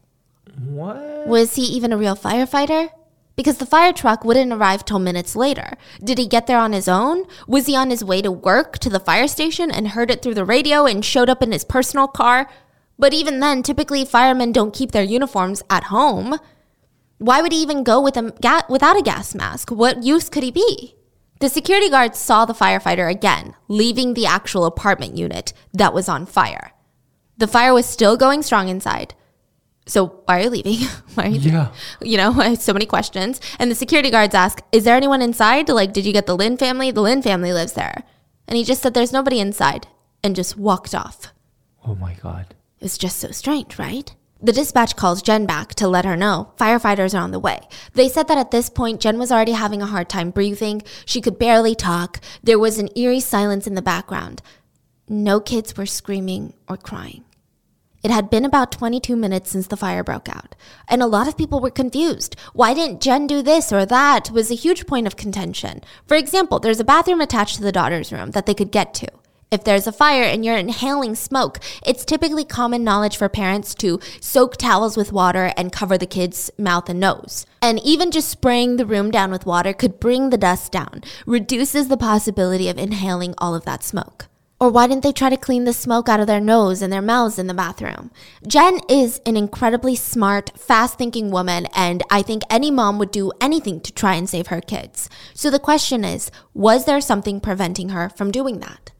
[0.59, 1.27] What?
[1.27, 2.89] Was he even a real firefighter?
[3.37, 5.77] Because the fire truck wouldn't arrive till minutes later.
[6.03, 7.25] Did he get there on his own?
[7.47, 10.33] Was he on his way to work to the fire station and heard it through
[10.33, 12.49] the radio and showed up in his personal car?
[12.97, 16.39] But even then, typically firemen don't keep their uniforms at home.
[17.19, 19.69] Why would he even go with a ga- without a gas mask?
[19.69, 20.95] What use could he be?
[21.39, 26.25] The security guards saw the firefighter again, leaving the actual apartment unit that was on
[26.25, 26.71] fire.
[27.37, 29.13] The fire was still going strong inside.
[29.87, 30.87] So why are you leaving?
[31.15, 31.71] why are you Yeah.
[32.01, 33.41] you know, I had so many questions.
[33.57, 35.69] And the security guards ask, Is there anyone inside?
[35.69, 36.91] Like, did you get the Lin family?
[36.91, 38.03] The Lin family lives there.
[38.47, 39.87] And he just said, There's nobody inside
[40.23, 41.33] and just walked off.
[41.85, 42.53] Oh my God.
[42.79, 44.13] It's just so strange, right?
[44.39, 47.59] The dispatch calls Jen back to let her know firefighters are on the way.
[47.93, 50.83] They said that at this point, Jen was already having a hard time breathing.
[51.05, 52.19] She could barely talk.
[52.43, 54.43] There was an eerie silence in the background.
[55.09, 57.23] No kids were screaming or crying.
[58.07, 60.55] It had been about 22 minutes since the fire broke out,
[60.87, 62.37] and a lot of people were confused.
[62.53, 65.81] Why didn't Jen do this or that was a huge point of contention.
[66.07, 69.09] For example, there's a bathroom attached to the daughter's room that they could get to.
[69.51, 73.99] If there's a fire and you're inhaling smoke, it's typically common knowledge for parents to
[74.21, 77.45] soak towels with water and cover the kid's mouth and nose.
[77.61, 81.89] And even just spraying the room down with water could bring the dust down, reduces
[81.89, 84.29] the possibility of inhaling all of that smoke.
[84.59, 87.01] Or why didn't they try to clean the smoke out of their nose and their
[87.01, 88.09] mouths in the bathroom?
[88.47, 93.31] Jen is an incredibly smart, fast thinking woman, and I think any mom would do
[93.39, 95.09] anything to try and save her kids.
[95.35, 98.91] So the question is was there something preventing her from doing that?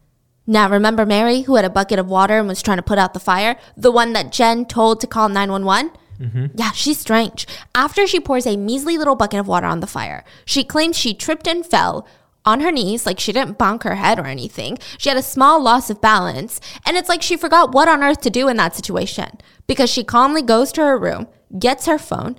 [0.46, 3.14] Now, remember Mary, who had a bucket of water and was trying to put out
[3.14, 3.58] the fire?
[3.76, 5.92] The one that Jen told to call 911?
[6.22, 6.46] Mm-hmm.
[6.56, 7.48] Yeah, she's strange.
[7.76, 11.14] After she pours a measly little bucket of water on the fire, she claims she
[11.14, 12.08] tripped and fell
[12.48, 14.78] on her knees, like she didn't bonk her head or anything.
[14.98, 18.22] She had a small loss of balance, and it's like she forgot what on earth
[18.22, 21.28] to do in that situation because she calmly goes to her room,
[21.60, 22.38] gets her phone,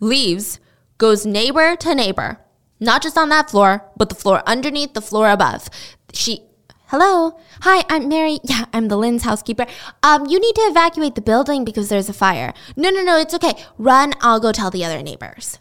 [0.00, 0.60] leaves,
[0.98, 2.40] goes neighbor to neighbor,
[2.78, 5.70] not just on that floor, but the floor underneath, the floor above.
[6.12, 6.42] She
[6.88, 7.38] Hello.
[7.62, 8.38] Hi, I'm Mary.
[8.44, 9.66] Yeah, I'm the Lin's housekeeper.
[10.02, 12.54] Um, you need to evacuate the building because there's a fire.
[12.76, 13.62] No, no, no, it's okay.
[13.76, 15.58] Run, I'll go tell the other neighbors.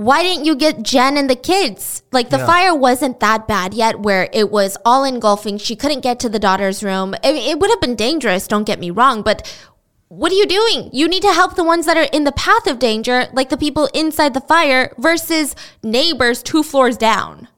[0.00, 2.02] Why didn't you get Jen and the kids?
[2.10, 2.46] Like the Yeah.
[2.46, 5.58] fire wasn't that bad yet where it was all engulfing.
[5.58, 7.12] She couldn't get to the daughter's room.
[7.22, 9.46] It, it would have been dangerous, don't get me wrong, but
[10.08, 10.88] what are you doing?
[10.94, 13.58] You need to help the ones that are in the path of danger, like the
[13.58, 17.48] people inside the fire versus neighbors two floors down.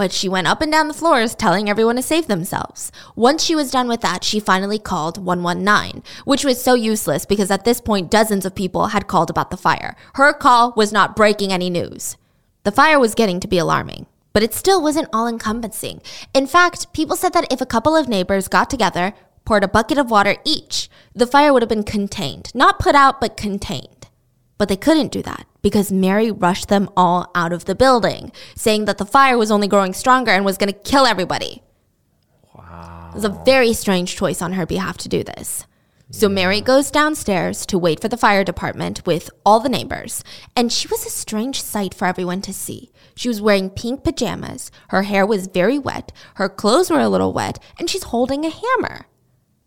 [0.00, 2.90] But she went up and down the floors telling everyone to save themselves.
[3.16, 7.50] Once she was done with that, she finally called 119, which was so useless because
[7.50, 9.94] at this point, dozens of people had called about the fire.
[10.14, 12.16] Her call was not breaking any news.
[12.62, 16.00] The fire was getting to be alarming, but it still wasn't all encompassing.
[16.32, 19.12] In fact, people said that if a couple of neighbors got together,
[19.44, 22.54] poured a bucket of water each, the fire would have been contained.
[22.54, 23.99] Not put out, but contained.
[24.60, 28.84] But they couldn't do that because Mary rushed them all out of the building, saying
[28.84, 31.62] that the fire was only growing stronger and was going to kill everybody.
[32.54, 33.08] Wow.
[33.10, 35.66] It was a very strange choice on her behalf to do this.
[36.10, 40.22] So Mary goes downstairs to wait for the fire department with all the neighbors,
[40.54, 42.92] and she was a strange sight for everyone to see.
[43.14, 47.32] She was wearing pink pajamas, her hair was very wet, her clothes were a little
[47.32, 49.06] wet, and she's holding a hammer.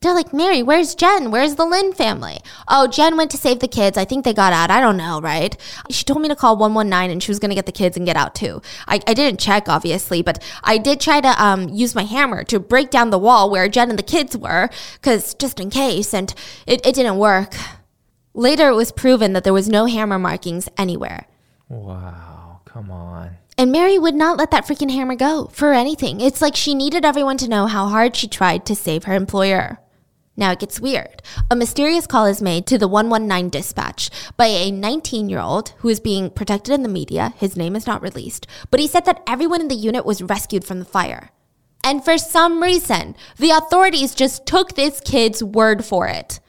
[0.04, 1.32] They're like, Mary, where's Jen?
[1.32, 2.42] Where's the Lin family?
[2.68, 3.98] Oh, Jen went to save the kids.
[3.98, 4.70] I think they got out.
[4.70, 5.56] I don't know, right?
[5.90, 8.06] She told me to call 119 and she was going to get the kids and
[8.06, 8.62] get out too.
[8.86, 12.60] I, I didn't check, obviously, but I did try to um, use my hammer to
[12.60, 16.34] break down the wall where Jen and the kids were, because just in case, and
[16.68, 17.56] it, it didn't work.
[18.34, 21.28] Later, it was proven that there was no hammer markings anywhere.
[21.70, 22.62] Wow.
[22.66, 23.38] Come on.
[23.58, 26.20] And Mary would not let that freaking hammer go for anything.
[26.20, 29.80] It's like she needed everyone to know how hard she tried to save her employer.
[30.36, 31.22] Now it gets weird.
[31.52, 35.90] A mysterious call is made to the 119 dispatch by a 19 year old who
[35.90, 37.34] is being protected in the media.
[37.38, 40.64] His name is not released, but he said that everyone in the unit was rescued
[40.64, 41.30] from the fire.
[41.84, 46.40] And for some reason, the authorities just took this kid's word for it.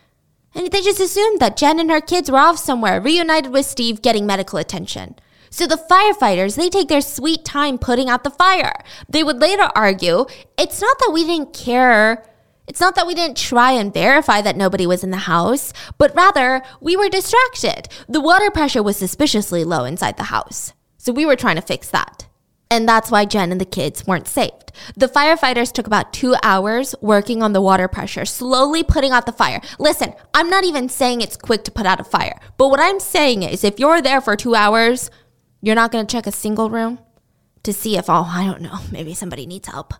[0.54, 4.00] And they just assumed that Jen and her kids were off somewhere, reunited with Steve,
[4.00, 5.16] getting medical attention.
[5.50, 8.72] So the firefighters, they take their sweet time putting out the fire.
[9.08, 10.26] They would later argue,
[10.56, 12.24] it's not that we didn't care
[12.66, 16.14] it's not that we didn't try and verify that nobody was in the house, but
[16.14, 17.88] rather we were distracted.
[18.08, 20.72] The water pressure was suspiciously low inside the house.
[20.96, 22.26] So we were trying to fix that.
[22.70, 24.72] And that's why Jen and the kids weren't saved.
[24.96, 29.32] The firefighters took about two hours working on the water pressure, slowly putting out the
[29.32, 29.60] fire.
[29.78, 32.98] Listen, I'm not even saying it's quick to put out a fire, but what I'm
[32.98, 35.10] saying is if you're there for two hours,
[35.60, 36.98] you're not going to check a single room
[37.62, 39.94] to see if, oh, I don't know, maybe somebody needs help.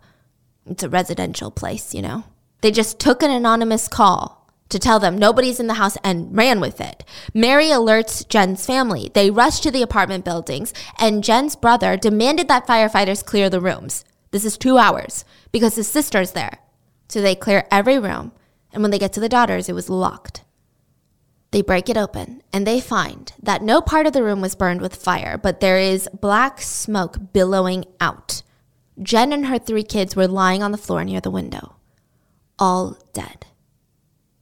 [0.65, 2.25] It's a residential place, you know?
[2.61, 6.59] They just took an anonymous call to tell them nobody's in the house and ran
[6.59, 7.03] with it.
[7.33, 9.11] Mary alerts Jen's family.
[9.13, 14.03] They rush to the apartment buildings, and Jen's brother demanded that firefighters clear the rooms.
[14.31, 16.59] This is two hours because his sister's there.
[17.07, 18.31] So they clear every room,
[18.73, 20.43] and when they get to the daughters, it was locked.
[21.51, 24.81] They break it open and they find that no part of the room was burned
[24.81, 28.41] with fire, but there is black smoke billowing out.
[29.01, 31.74] Jen and her three kids were lying on the floor near the window
[32.59, 33.45] all dead.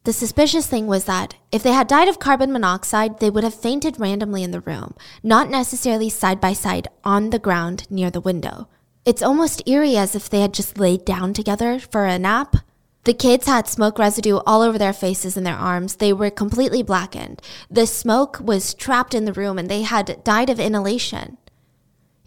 [0.06, 3.54] The suspicious thing was that if they had died of carbon monoxide, they would have
[3.54, 8.20] fainted randomly in the room, not necessarily side by side on the ground near the
[8.20, 8.68] window.
[9.06, 12.58] It's almost eerie as if they had just laid down together for a nap.
[13.06, 15.96] The kids had smoke residue all over their faces and their arms.
[15.96, 17.42] They were completely blackened.
[17.70, 21.38] The smoke was trapped in the room and they had died of inhalation.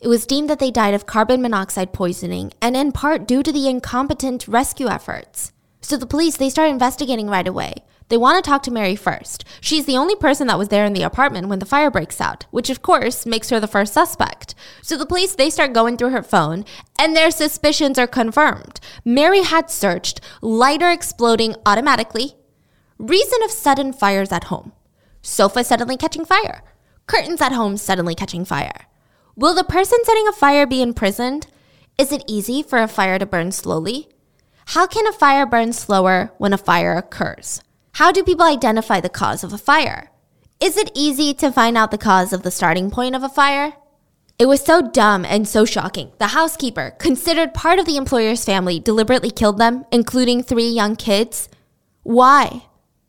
[0.01, 3.53] It was deemed that they died of carbon monoxide poisoning and in part due to
[3.53, 5.53] the incompetent rescue efforts.
[5.87, 7.84] So the police, they start investigating right away.
[8.09, 9.45] They want to talk to Mary first.
[9.61, 12.45] She's the only person that was there in the apartment when the fire breaks out,
[12.51, 14.57] which of course makes her the first suspect.
[14.82, 16.64] So the police, they start going through her phone
[16.99, 18.80] and their suspicions are confirmed.
[19.05, 22.34] Mary had searched lighter exploding automatically,
[22.99, 24.72] reason of sudden fires at home,
[25.22, 26.64] sofa suddenly catching fire,
[27.07, 28.89] curtains at home suddenly catching fire.
[29.37, 31.47] Will the person setting a fire be imprisoned?
[31.97, 34.09] Is it easy for a fire to burn slowly?
[34.71, 37.62] How can a fire burn slower when a fire occurs?
[37.93, 40.11] How do people identify the cause of a fire?
[40.59, 43.75] Is it easy to find out the cause of the starting point of a fire?
[44.41, 46.11] It was so dumb and so shocking.
[46.19, 51.49] The housekeeper, considered part of the employer's family, deliberately killed them, including three young kids.
[52.03, 52.67] Why?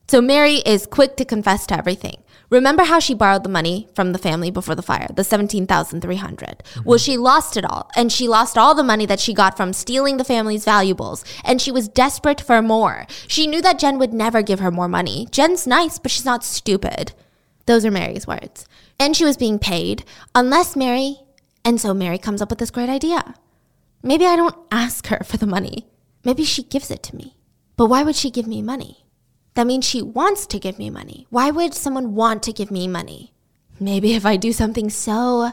[0.08, 2.18] So Mary is quick to confess to everything.
[2.50, 6.64] Remember how she borrowed the money from the family before the fire, the 17,300.
[6.64, 6.82] Mm-hmm.
[6.84, 9.74] Well, she lost it all and she lost all the money that she got from
[9.74, 13.06] stealing the family's valuables and she was desperate for more.
[13.28, 15.28] She knew that Jen would never give her more money.
[15.32, 17.12] Jen's nice, but she's not stupid.
[17.66, 18.66] Those are Mary's words.
[18.98, 21.20] And she was being paid unless Mary
[21.66, 23.36] and so Mary comes up with this great idea.
[24.02, 25.88] Maybe I don't ask her for the money.
[26.24, 27.36] Maybe she gives it to me.
[27.76, 29.07] But why would she give me money?
[29.58, 31.26] That means she wants to give me money.
[31.32, 33.34] Why would someone want to give me money?
[33.80, 35.52] Maybe if I do something so,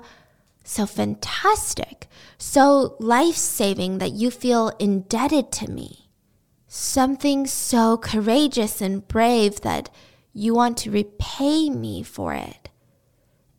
[0.62, 6.10] so fantastic, so life saving that you feel indebted to me.
[6.68, 9.88] Something so courageous and brave that
[10.34, 12.68] you want to repay me for it.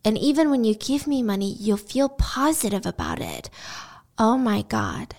[0.03, 3.49] And even when you give me money, you'll feel positive about it.
[4.19, 5.15] Oh my God.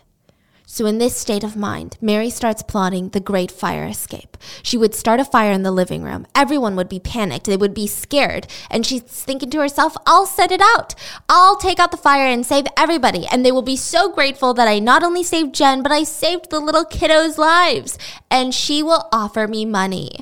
[0.69, 4.37] So, in this state of mind, Mary starts plotting the great fire escape.
[4.65, 6.27] She would start a fire in the living room.
[6.35, 7.47] Everyone would be panicked.
[7.47, 8.49] They would be scared.
[8.69, 10.97] And she's thinking to herself, I'll set it out.
[11.29, 13.29] I'll take out the fire and save everybody.
[13.29, 16.51] And they will be so grateful that I not only saved Jen, but I saved
[16.51, 17.97] the little kiddos' lives.
[18.29, 20.19] And she will offer me money.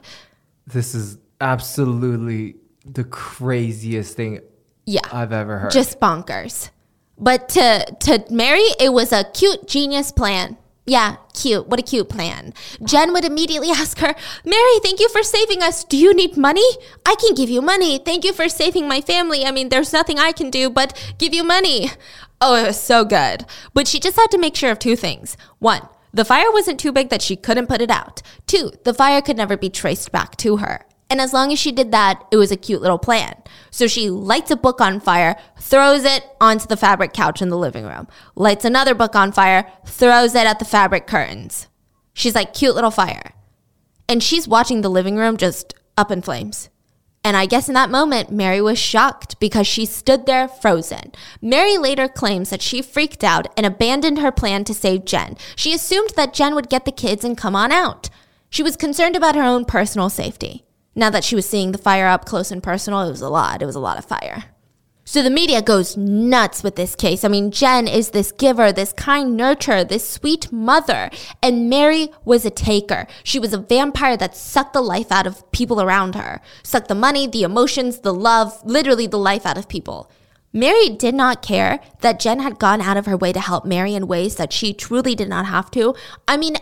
[0.66, 4.40] This is absolutely the craziest thing
[4.84, 5.70] yeah, I've ever heard.
[5.70, 6.68] Just bonkers.
[7.18, 10.56] But to to Mary, it was a cute genius plan.
[10.86, 11.66] Yeah, cute.
[11.66, 12.52] What a cute plan.
[12.82, 15.82] Jen would immediately ask her, Mary, thank you for saving us.
[15.82, 16.68] Do you need money?
[17.06, 17.98] I can give you money.
[17.98, 19.44] Thank you for saving my family.
[19.46, 21.90] I mean, there's nothing I can do but give you money.
[22.40, 23.46] Oh, it was so good.
[23.72, 25.38] But she just had to make sure of two things.
[25.58, 28.20] One, the fire wasn't too big that she couldn't put it out.
[28.46, 30.84] Two, the fire could never be traced back to her.
[31.10, 33.34] And as long as she did that, it was a cute little plan.
[33.70, 37.58] So she lights a book on fire, throws it onto the fabric couch in the
[37.58, 41.68] living room, lights another book on fire, throws it at the fabric curtains.
[42.14, 43.32] She's like, cute little fire.
[44.08, 46.70] And she's watching the living room just up in flames.
[47.26, 51.12] And I guess in that moment, Mary was shocked because she stood there frozen.
[51.40, 55.36] Mary later claims that she freaked out and abandoned her plan to save Jen.
[55.56, 58.10] She assumed that Jen would get the kids and come on out.
[58.50, 60.64] She was concerned about her own personal safety.
[60.94, 63.62] Now that she was seeing the fire up close and personal, it was a lot.
[63.62, 64.44] It was a lot of fire.
[65.06, 67.24] So the media goes nuts with this case.
[67.24, 71.10] I mean, Jen is this giver, this kind nurturer, this sweet mother,
[71.42, 73.06] and Mary was a taker.
[73.22, 76.94] She was a vampire that sucked the life out of people around her, sucked the
[76.94, 80.10] money, the emotions, the love, literally the life out of people.
[80.54, 83.94] Mary did not care that Jen had gone out of her way to help Mary
[83.94, 85.94] in ways that she truly did not have to.
[86.26, 86.56] I mean,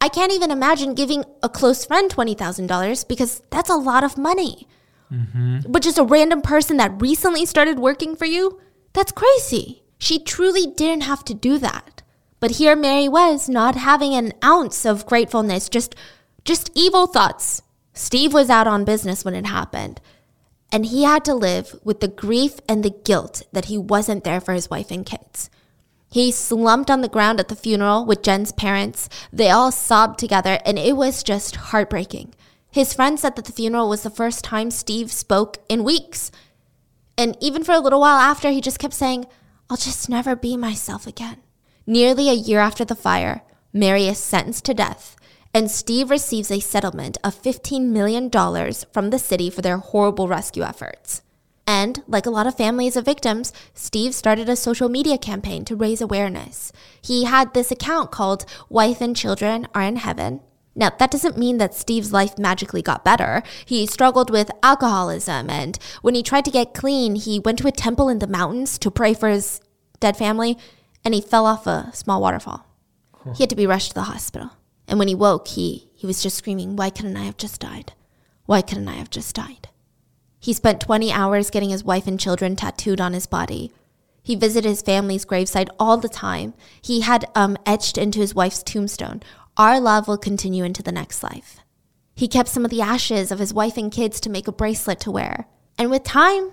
[0.00, 4.68] I can't even imagine giving a close friend $20,000 because that's a lot of money.
[5.12, 5.60] Mm-hmm.
[5.68, 8.60] But just a random person that recently started working for you,
[8.92, 9.82] that's crazy.
[9.98, 12.02] She truly didn't have to do that.
[12.40, 15.94] But here Mary was, not having an ounce of gratefulness, just
[16.44, 17.62] just evil thoughts.
[17.92, 20.00] Steve was out on business when it happened,
[20.72, 24.40] and he had to live with the grief and the guilt that he wasn't there
[24.40, 25.50] for his wife and kids.
[26.10, 29.08] He slumped on the ground at the funeral with Jen's parents.
[29.32, 32.34] They all sobbed together, and it was just heartbreaking.
[32.70, 36.30] His friend said that the funeral was the first time Steve spoke in weeks.
[37.16, 39.26] And even for a little while after, he just kept saying,
[39.68, 41.38] I'll just never be myself again.
[41.86, 43.42] Nearly a year after the fire,
[43.72, 45.16] Mary is sentenced to death,
[45.52, 48.30] and Steve receives a settlement of $15 million
[48.92, 51.22] from the city for their horrible rescue efforts.
[51.68, 55.76] And, like a lot of families of victims, Steve started a social media campaign to
[55.76, 56.72] raise awareness.
[57.02, 60.40] He had this account called Wife and Children Are in Heaven.
[60.74, 63.42] Now, that doesn't mean that Steve's life magically got better.
[63.66, 67.72] He struggled with alcoholism, and when he tried to get clean, he went to a
[67.72, 69.60] temple in the mountains to pray for his
[70.00, 70.56] dead family,
[71.04, 72.64] and he fell off a small waterfall.
[73.12, 73.34] Huh.
[73.34, 74.52] He had to be rushed to the hospital.
[74.86, 77.92] And when he woke, he, he was just screaming, Why couldn't I have just died?
[78.46, 79.67] Why couldn't I have just died?
[80.48, 83.70] He spent 20 hours getting his wife and children tattooed on his body.
[84.22, 86.54] He visited his family's gravesite all the time.
[86.80, 89.22] He had um, etched into his wife's tombstone,
[89.58, 91.58] Our love will continue into the next life.
[92.14, 95.00] He kept some of the ashes of his wife and kids to make a bracelet
[95.00, 95.46] to wear.
[95.76, 96.52] And with time,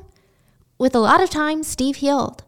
[0.78, 2.44] with a lot of time, Steve healed.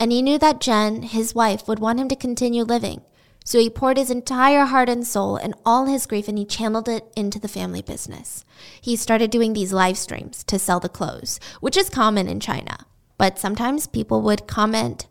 [0.00, 3.02] And he knew that Jen, his wife, would want him to continue living.
[3.44, 6.88] So he poured his entire heart and soul and all his grief and he channeled
[6.88, 8.44] it into the family business.
[8.80, 12.76] He started doing these live streams to sell the clothes, which is common in China.
[13.16, 15.06] But sometimes people would comment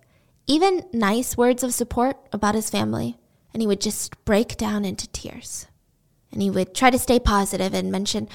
[0.47, 3.17] even nice words of support about his family,
[3.53, 5.67] and he would just break down into tears.
[6.31, 8.29] And he would try to stay positive and mention,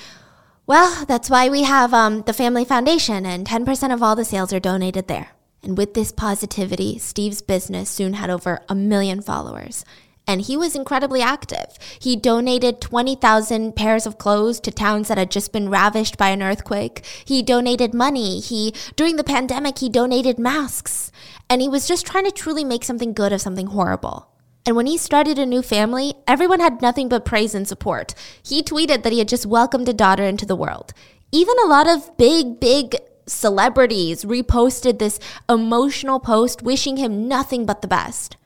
[0.66, 4.53] well, that's why we have um, the Family Foundation, and 10% of all the sales
[4.53, 5.30] are donated there.
[5.62, 9.84] And with this positivity, Steve's business soon had over a million followers.
[10.26, 11.78] And he was incredibly active.
[11.98, 16.42] He donated 20,000 pairs of clothes to towns that had just been ravished by an
[16.42, 17.04] earthquake.
[17.24, 18.40] He donated money.
[18.40, 21.10] He, during the pandemic, he donated masks.
[21.50, 24.28] And he was just trying to truly make something good of something horrible.
[24.64, 28.14] And when he started a new family, everyone had nothing but praise and support.
[28.44, 30.92] He tweeted that he had just welcomed a daughter into the world.
[31.32, 32.94] Even a lot of big, big
[33.26, 35.18] celebrities reposted this
[35.48, 38.36] emotional post wishing him nothing but the best.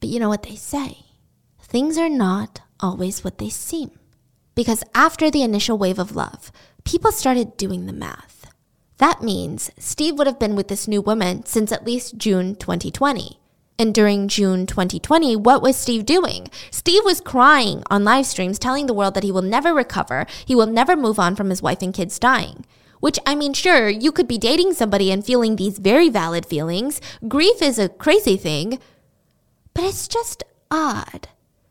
[0.00, 1.06] But you know what they say?
[1.60, 3.90] Things are not always what they seem.
[4.54, 6.50] Because after the initial wave of love,
[6.84, 8.46] people started doing the math.
[8.98, 13.38] That means Steve would have been with this new woman since at least June 2020.
[13.78, 16.48] And during June 2020, what was Steve doing?
[16.70, 20.54] Steve was crying on live streams, telling the world that he will never recover, he
[20.54, 22.66] will never move on from his wife and kids dying.
[23.00, 27.00] Which, I mean, sure, you could be dating somebody and feeling these very valid feelings.
[27.26, 28.78] Grief is a crazy thing.
[29.74, 31.28] But it's just odd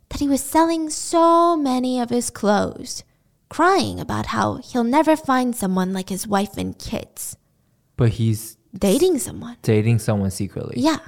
[0.10, 3.04] that he was selling so many of his clothes,
[3.50, 7.38] crying about how he'll never find someone like his wife and kids.
[7.96, 9.58] But he's dating someone.
[9.62, 10.76] Dating someone secretly.
[10.78, 11.00] Yeah.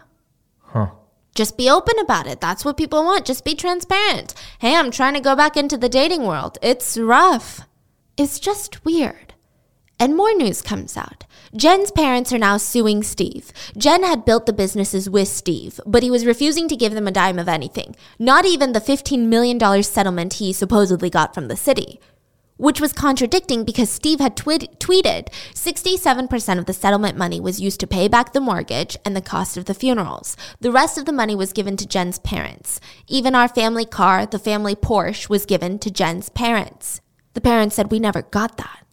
[0.59, 0.91] Huh.
[1.33, 2.41] Just be open about it.
[2.41, 3.25] That's what people want.
[3.25, 4.33] Just be transparent.
[4.59, 6.57] Hey, I'm trying to go back into the dating world.
[6.61, 7.61] It's rough.
[8.17, 9.30] It's just weird.
[10.01, 11.25] And more news comes out.
[11.55, 13.53] Jen's parents are now suing Steve.
[13.77, 17.11] Jen had built the businesses with Steve, but he was refusing to give them a
[17.11, 21.99] dime of anything, not even the $15 million settlement he supposedly got from the city.
[22.57, 27.79] Which was contradicting because Steve had twi- tweeted 67% of the settlement money was used
[27.81, 30.35] to pay back the mortgage and the cost of the funerals.
[30.61, 32.79] The rest of the money was given to Jen's parents.
[33.07, 37.01] Even our family car, the family Porsche, was given to Jen's parents.
[37.35, 38.90] The parents said, We never got that.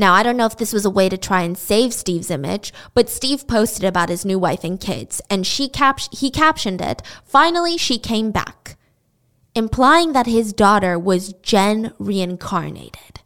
[0.00, 2.72] Now, I don't know if this was a way to try and save Steve's image,
[2.94, 7.02] but Steve posted about his new wife and kids, and she cap- he captioned it,
[7.26, 8.78] Finally, she came back,
[9.54, 13.20] implying that his daughter was Jen reincarnated.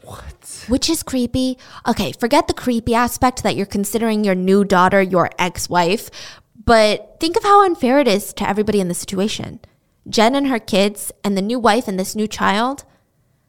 [0.00, 0.64] What?
[0.66, 1.58] Which is creepy.
[1.86, 6.10] Okay, forget the creepy aspect that you're considering your new daughter your ex wife,
[6.64, 9.60] but think of how unfair it is to everybody in the situation.
[10.08, 12.84] Jen and her kids, and the new wife and this new child.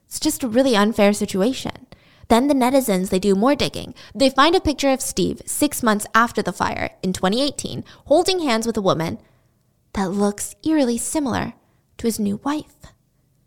[0.07, 1.84] It's just a really unfair situation.
[2.27, 3.93] Then the netizens, they do more digging.
[4.13, 8.65] They find a picture of Steve six months after the fire in 2018, holding hands
[8.65, 9.19] with a woman
[9.93, 11.53] that looks eerily similar
[11.97, 12.75] to his new wife.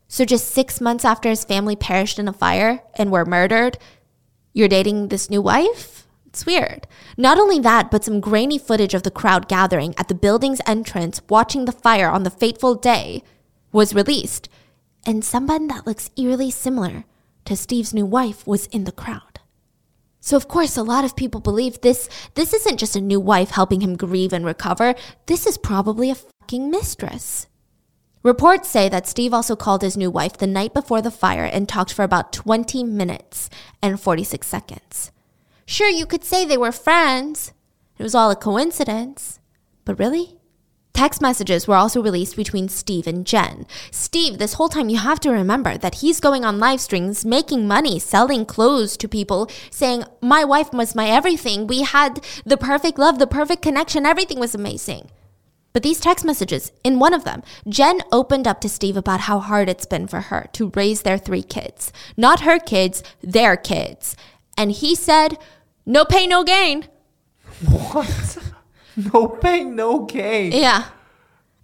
[0.06, 3.78] So just six months after his family perished in a fire and were murdered,
[4.54, 6.06] you're dating this new wife?
[6.26, 6.86] It's weird.
[7.16, 11.20] Not only that, but some grainy footage of the crowd gathering at the building's entrance
[11.28, 13.22] watching the fire on the fateful day
[13.72, 14.48] was released,
[15.04, 17.04] and someone that looks eerily similar
[17.48, 19.40] to Steve's new wife was in the crowd.
[20.20, 23.52] So of course a lot of people believe this this isn't just a new wife
[23.52, 24.94] helping him grieve and recover,
[25.24, 27.46] this is probably a fucking mistress.
[28.22, 31.66] Reports say that Steve also called his new wife the night before the fire and
[31.66, 33.48] talked for about 20 minutes
[33.80, 35.10] and 46 seconds.
[35.64, 37.54] Sure, you could say they were friends.
[37.96, 39.40] It was all a coincidence.
[39.86, 40.37] But really?
[40.98, 43.68] Text messages were also released between Steve and Jen.
[43.92, 47.68] Steve, this whole time you have to remember that he's going on live streams, making
[47.68, 51.68] money, selling clothes to people, saying, My wife was my everything.
[51.68, 54.06] We had the perfect love, the perfect connection.
[54.06, 55.08] Everything was amazing.
[55.72, 59.38] But these text messages, in one of them, Jen opened up to Steve about how
[59.38, 61.92] hard it's been for her to raise their three kids.
[62.16, 64.16] Not her kids, their kids.
[64.56, 65.38] And he said,
[65.86, 66.88] No pain, no gain.
[67.92, 68.38] What?
[69.14, 70.52] no pain, no gain.
[70.52, 70.84] Yeah.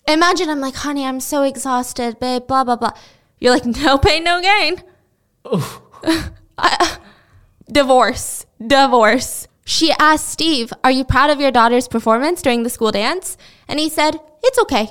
[0.07, 2.93] Imagine I'm like, honey, I'm so exhausted, babe, blah, blah, blah.
[3.39, 4.83] You're like, no pain, no gain.
[6.59, 6.99] I-
[7.71, 8.47] divorce.
[8.65, 9.49] Divorce.
[9.65, 13.37] She asked Steve, Are you proud of your daughter's performance during the school dance?
[13.67, 14.91] And he said, It's okay.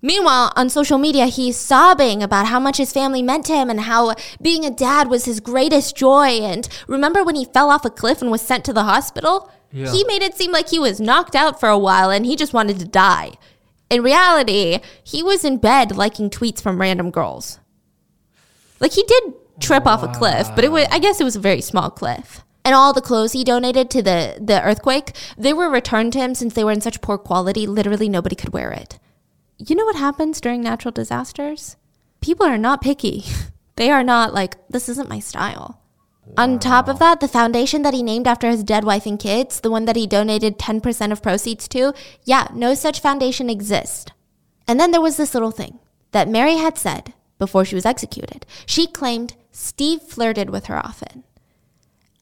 [0.00, 3.80] Meanwhile, on social media, he's sobbing about how much his family meant to him and
[3.80, 6.40] how being a dad was his greatest joy.
[6.42, 9.50] And remember when he fell off a cliff and was sent to the hospital?
[9.74, 9.90] Yeah.
[9.90, 12.52] He made it seem like he was knocked out for a while and he just
[12.52, 13.32] wanted to die.
[13.90, 17.58] In reality, he was in bed liking tweets from random girls.
[18.78, 21.40] Like he did trip off a cliff, but it was I guess it was a
[21.40, 22.42] very small cliff.
[22.64, 26.36] And all the clothes he donated to the the earthquake, they were returned to him
[26.36, 29.00] since they were in such poor quality, literally nobody could wear it.
[29.58, 31.76] You know what happens during natural disasters?
[32.20, 33.24] People are not picky.
[33.76, 35.82] They are not like this isn't my style.
[36.36, 39.60] On top of that, the foundation that he named after his dead wife and kids,
[39.60, 44.10] the one that he donated 10% of proceeds to, yeah, no such foundation exists.
[44.66, 45.78] And then there was this little thing
[46.10, 48.46] that Mary had said before she was executed.
[48.66, 51.22] She claimed Steve flirted with her often.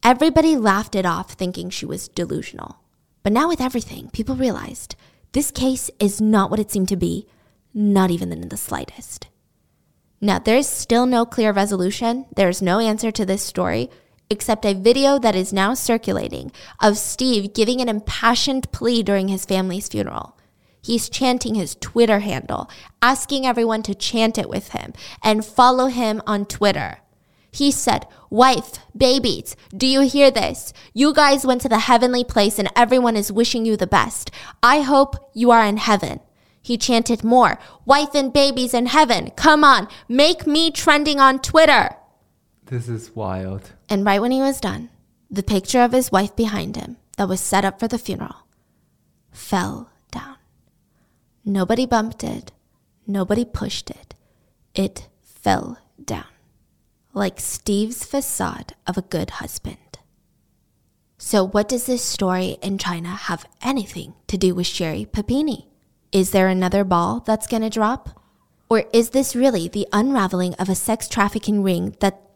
[0.03, 2.81] Everybody laughed it off, thinking she was delusional.
[3.23, 4.95] But now, with everything, people realized
[5.33, 7.27] this case is not what it seemed to be,
[7.73, 9.29] not even in the slightest.
[10.21, 12.27] Now, there's still no clear resolution.
[12.37, 13.91] There's no answer to this story,
[14.33, 19.45] except a video that is now circulating of Steve giving an impassioned plea during his
[19.45, 20.37] family's funeral.
[20.83, 22.69] He's chanting his Twitter handle,
[23.01, 26.99] asking everyone to chant it with him and follow him on Twitter.
[27.53, 30.73] He said, Wife, babies, do you hear this?
[30.95, 34.31] You guys went to the heavenly place and everyone is wishing you the best.
[34.63, 36.21] I hope you are in heaven.
[36.63, 41.97] He chanted more, Wife and babies in heaven, come on, make me trending on Twitter.
[42.67, 43.73] This is wild.
[43.93, 44.89] And right when he was done,
[45.31, 48.47] the picture of his wife behind him that was set up for the funeral
[49.31, 50.37] fell down.
[51.45, 52.53] Nobody bumped it,
[53.07, 54.15] nobody pushed it.
[54.75, 56.25] It fell down
[57.13, 59.99] like Steve's facade of a good husband.
[61.19, 65.69] So, what does this story in China have anything to do with Sherri Papini?
[66.13, 68.19] Is there another ball that's gonna drop?
[68.71, 72.22] Or is this really the unraveling of a sex trafficking ring that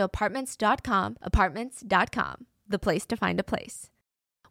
[0.00, 3.90] to apartments.com, apartments.com, the place to find a place.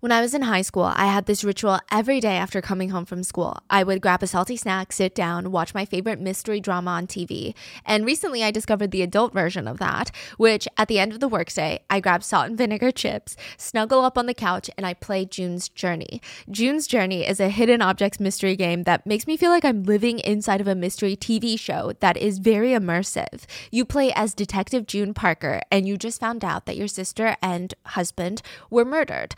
[0.02, 3.04] When I was in high school, I had this ritual every day after coming home
[3.04, 3.58] from school.
[3.70, 7.54] I would grab a salty snack, sit down, watch my favorite mystery drama on TV.
[7.86, 11.28] And recently I discovered the adult version of that, which at the end of the
[11.28, 15.26] workday, I grab salt and vinegar chips, snuggle up on the couch, and I play
[15.26, 16.22] June's Journey.
[16.50, 20.20] June's Journey is a hidden objects mystery game that makes me feel like I'm living
[20.20, 23.44] inside of a mystery TV show that is very immersive.
[23.70, 27.74] You play as Detective June Parker, and you just found out that your sister and
[27.84, 29.36] husband were murdered.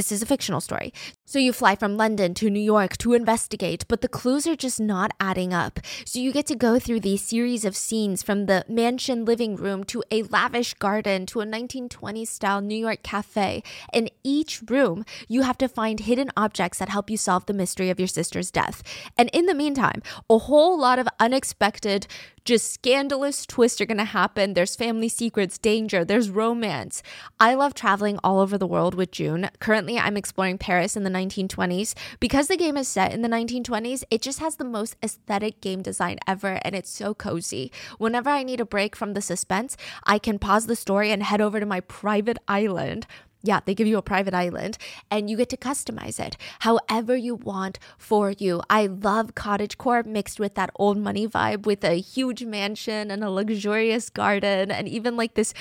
[0.00, 0.94] This is a fictional story.
[1.30, 4.80] So you fly from London to New York to investigate, but the clues are just
[4.80, 5.78] not adding up.
[6.04, 9.84] So you get to go through these series of scenes from the mansion living room
[9.84, 13.62] to a lavish garden to a 1920s style New York cafe.
[13.92, 17.90] In each room, you have to find hidden objects that help you solve the mystery
[17.90, 18.82] of your sister's death.
[19.16, 22.08] And in the meantime, a whole lot of unexpected
[22.44, 24.54] just scandalous twists are going to happen.
[24.54, 27.02] There's family secrets, danger, there's romance.
[27.38, 29.50] I love traveling all over the world with June.
[29.60, 31.94] Currently, I'm exploring Paris in the 1920s.
[32.18, 35.82] Because the game is set in the 1920s, it just has the most aesthetic game
[35.82, 37.70] design ever, and it's so cozy.
[37.98, 41.40] Whenever I need a break from the suspense, I can pause the story and head
[41.40, 43.06] over to my private island
[43.42, 44.76] yeah, they give you a private island
[45.10, 48.62] and you get to customize it however you want for you.
[48.68, 53.24] I love cottage core mixed with that old money vibe with a huge mansion and
[53.24, 55.54] a luxurious garden and even like this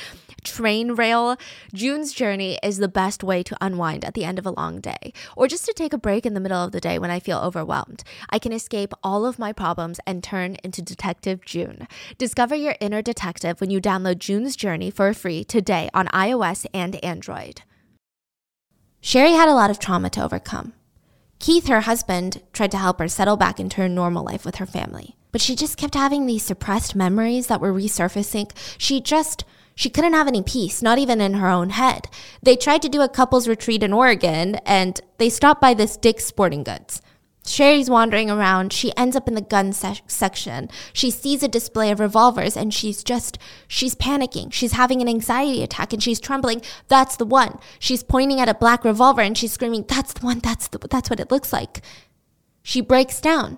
[0.43, 1.37] train rail.
[1.73, 5.13] June's journey is the best way to unwind at the end of a long day
[5.35, 7.39] or just to take a break in the middle of the day when I feel
[7.39, 8.03] overwhelmed.
[8.29, 11.87] I can escape all of my problems and turn into Detective June.
[12.17, 17.03] Discover your inner detective when you download June's Journey for free today on iOS and
[17.03, 17.61] Android.
[19.01, 20.73] Sherri had a lot of trauma to overcome.
[21.39, 24.65] Keith, her husband, tried to help her settle back into her normal life with her
[24.65, 25.15] family.
[25.31, 28.51] But she just kept having these suppressed memories that were resurfacing.
[28.77, 32.07] She just, she couldn't have any peace, not even in her own head.
[32.43, 36.25] They tried to do a couples retreat in Oregon and they stopped by this Dick's
[36.25, 37.01] Sporting Goods.
[37.45, 38.73] Sherri's wandering around.
[38.73, 40.69] She ends up in the gun se- section.
[40.93, 43.37] She sees a display of revolvers and she's just,
[43.67, 44.53] she's panicking.
[44.53, 46.61] She's having an anxiety attack and she's trembling.
[46.87, 47.59] That's the one.
[47.79, 50.39] She's pointing at a black revolver and she's screaming, That's the one.
[50.39, 51.81] That's, the, that's what it looks like.
[52.61, 53.57] She breaks down.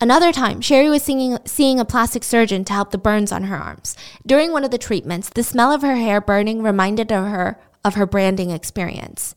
[0.00, 3.56] Another time, Sherri was singing, seeing a plastic surgeon to help the burns on her
[3.56, 3.96] arms.
[4.24, 8.06] During one of the treatments, the smell of her hair burning reminded her of her
[8.06, 9.34] branding experience.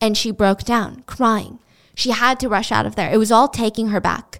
[0.00, 1.60] And she broke down, crying.
[1.98, 3.12] She had to rush out of there.
[3.12, 4.38] It was all taking her back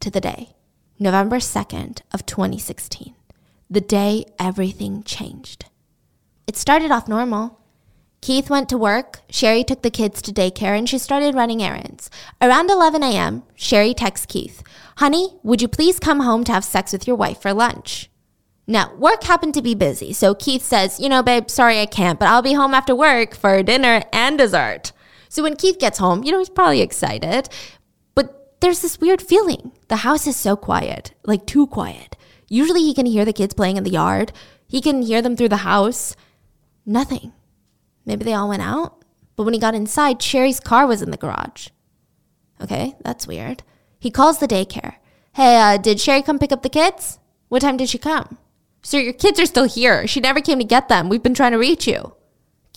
[0.00, 0.56] to the day,
[0.98, 3.14] November 2nd of 2016,
[3.70, 5.66] the day everything changed.
[6.48, 7.60] It started off normal.
[8.20, 12.10] Keith went to work, Sherri took the kids to daycare, and she started running errands.
[12.42, 14.64] Around 11 a.m., Sherri texts Keith,
[14.96, 18.10] Honey, would you please come home to have sex with your wife for lunch?
[18.66, 22.18] Now, work happened to be busy, so Keith says, You know, babe, sorry I can't,
[22.18, 24.90] but I'll be home after work for dinner and dessert.
[25.28, 27.48] So when Keith gets home, you know, he's probably excited,
[28.14, 29.72] but there's this weird feeling.
[29.88, 32.16] The house is so quiet, like too quiet.
[32.48, 34.32] Usually he can hear the kids playing in the yard,
[34.66, 36.14] he can hear them through the house.
[36.84, 37.32] Nothing.
[38.04, 39.04] Maybe they all went out,
[39.36, 41.68] but when he got inside, Sherri's car was in the garage.
[42.60, 43.62] Okay, that's weird.
[43.98, 44.96] He calls the daycare.
[45.34, 47.18] Hey, uh, did Sherri come pick up the kids?
[47.48, 48.38] What time did she come?
[48.82, 50.06] Sir, your kids are still here.
[50.06, 51.08] She never came to get them.
[51.08, 52.14] We've been trying to reach you.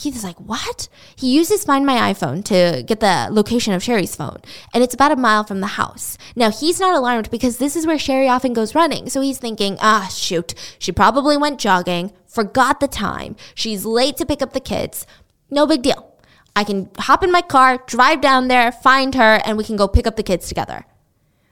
[0.02, 0.90] Keith is like, What?
[1.16, 4.42] He uses Find My iPhone to get the location of Sherri's phone,
[4.74, 6.18] and it's about a mile from the house.
[6.36, 9.78] Now, he's not alarmed because this is where Sherri often goes running, so he's thinking,
[9.80, 14.60] Ah, shoot, she probably went jogging, forgot the time, she's late to pick up the
[14.60, 15.06] kids.
[15.52, 16.16] No big deal.
[16.56, 19.88] I can hop in my car, drive down there, find her, and we can go
[19.88, 20.86] pick up the kids together.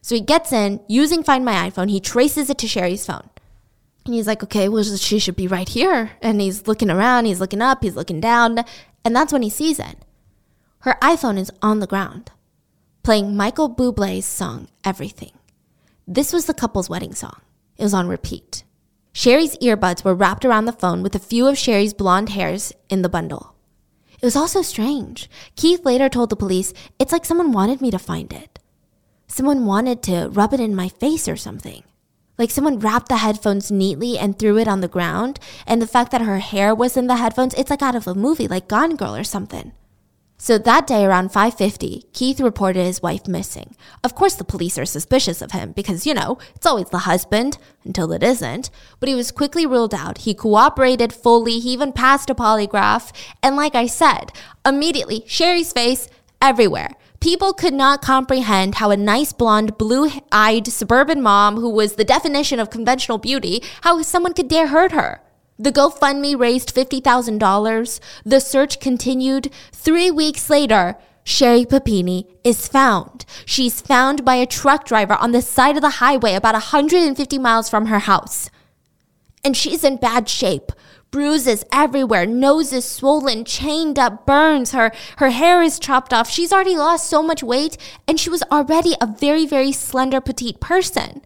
[0.01, 1.91] So he gets in using Find My iPhone.
[1.91, 3.29] He traces it to Sherri's phone.
[4.09, 6.13] And he's like, okay, well, she should be right here.
[6.19, 8.65] And he's looking around, he's looking up, he's looking down.
[9.05, 9.97] And that's when he sees it.
[10.79, 12.31] Her iPhone is on the ground,
[13.03, 15.33] playing Michael Bublé's song, Everything.
[16.07, 17.39] This was the couple's wedding song.
[17.77, 18.63] It was on repeat.
[19.13, 23.03] Sherri's earbuds were wrapped around the phone with a few of Sherri's blonde hairs in
[23.03, 23.53] the bundle.
[24.19, 25.29] It was also strange.
[25.55, 28.57] Keith later told the police, it's like someone wanted me to find it.
[29.27, 31.83] Someone wanted to rub it in my face or something.
[32.39, 35.39] Like someone wrapped the headphones neatly and threw it on the ground.
[35.67, 38.15] And the fact that her hair was in the headphones, it's like out of a
[38.15, 39.73] movie, like Gone Girl or something.
[40.41, 43.75] So that day around 5:50, Keith reported his wife missing.
[44.05, 47.57] Of course the police are suspicious of him because, you know, it's always the husband
[47.83, 48.69] until it isn't,
[49.01, 50.19] but he was quickly ruled out.
[50.19, 53.11] He cooperated fully, he even passed a polygraph,
[53.43, 54.31] and like I said,
[54.65, 56.07] immediately Sherri's face
[56.41, 56.91] everywhere.
[57.19, 62.05] People could not comprehend how a nice blonde, blue eyed suburban mom who was the
[62.05, 65.21] definition of conventional beauty, how someone could dare hurt her.
[65.57, 67.99] The GoFundMe raised $50,000.
[68.23, 69.51] The search continued.
[69.73, 70.95] Three weeks later,
[71.25, 73.25] Sherri Papini is found.
[73.45, 77.69] She's found by a truck driver on the side of the highway about 150 miles
[77.69, 78.49] from her house.
[79.43, 80.71] And she's in bad shape.
[81.11, 84.73] Bruises everywhere, nose is swollen, chained up, burns.
[84.73, 86.29] Her, her hair is chopped off.
[86.29, 90.59] She's already lost so much weight, and she was already a very, very slender, petite
[90.59, 91.23] person.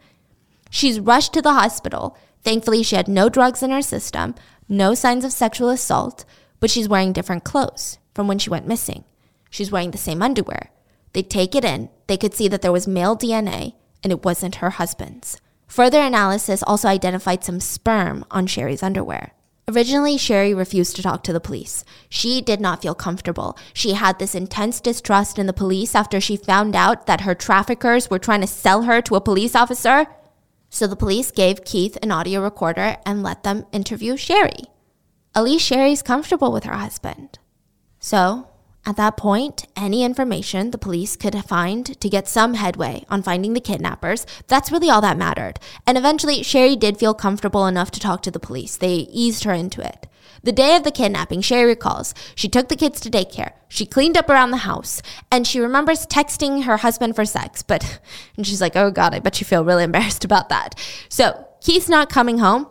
[0.69, 2.17] She's rushed to the hospital.
[2.43, 4.36] Thankfully, she had no drugs in her system,
[4.69, 6.23] no signs of sexual assault,
[6.61, 9.03] but she's wearing different clothes from when she went missing.
[9.49, 10.71] She's wearing the same underwear.
[11.11, 14.55] They take it in, they could see that there was male DNA, and it wasn't
[14.55, 15.41] her husband's.
[15.67, 19.34] Further analysis also identified some sperm on Sherri's underwear.
[19.68, 21.86] Originally, Sherri refused to talk to the police.
[22.09, 23.57] She did not feel comfortable.
[23.74, 28.09] She had this intense distrust in the police after she found out that her traffickers
[28.09, 30.07] were trying to sell her to a police officer.
[30.70, 34.66] So the police gave Keith an audio recorder and let them interview Sherri.
[35.34, 37.39] At least Sherri's comfortable with her husband.
[37.99, 38.49] So,
[38.86, 43.53] at that point, any information the police could find to get some headway on finding
[43.53, 45.59] the kidnappers, that's really all that mattered.
[45.88, 48.75] And eventually, Sherri did feel comfortable enough to talk to the police.
[48.75, 50.07] They eased her into it.
[50.43, 53.53] The day of the kidnapping, Sherri recalls she took the kids to daycare.
[53.69, 57.63] She cleaned up around the house and she remembers texting her husband for sex.
[57.63, 58.01] But,
[58.36, 60.75] and she's like, oh God, I bet you feel really embarrassed about that.
[61.07, 62.67] So Keith's not coming home.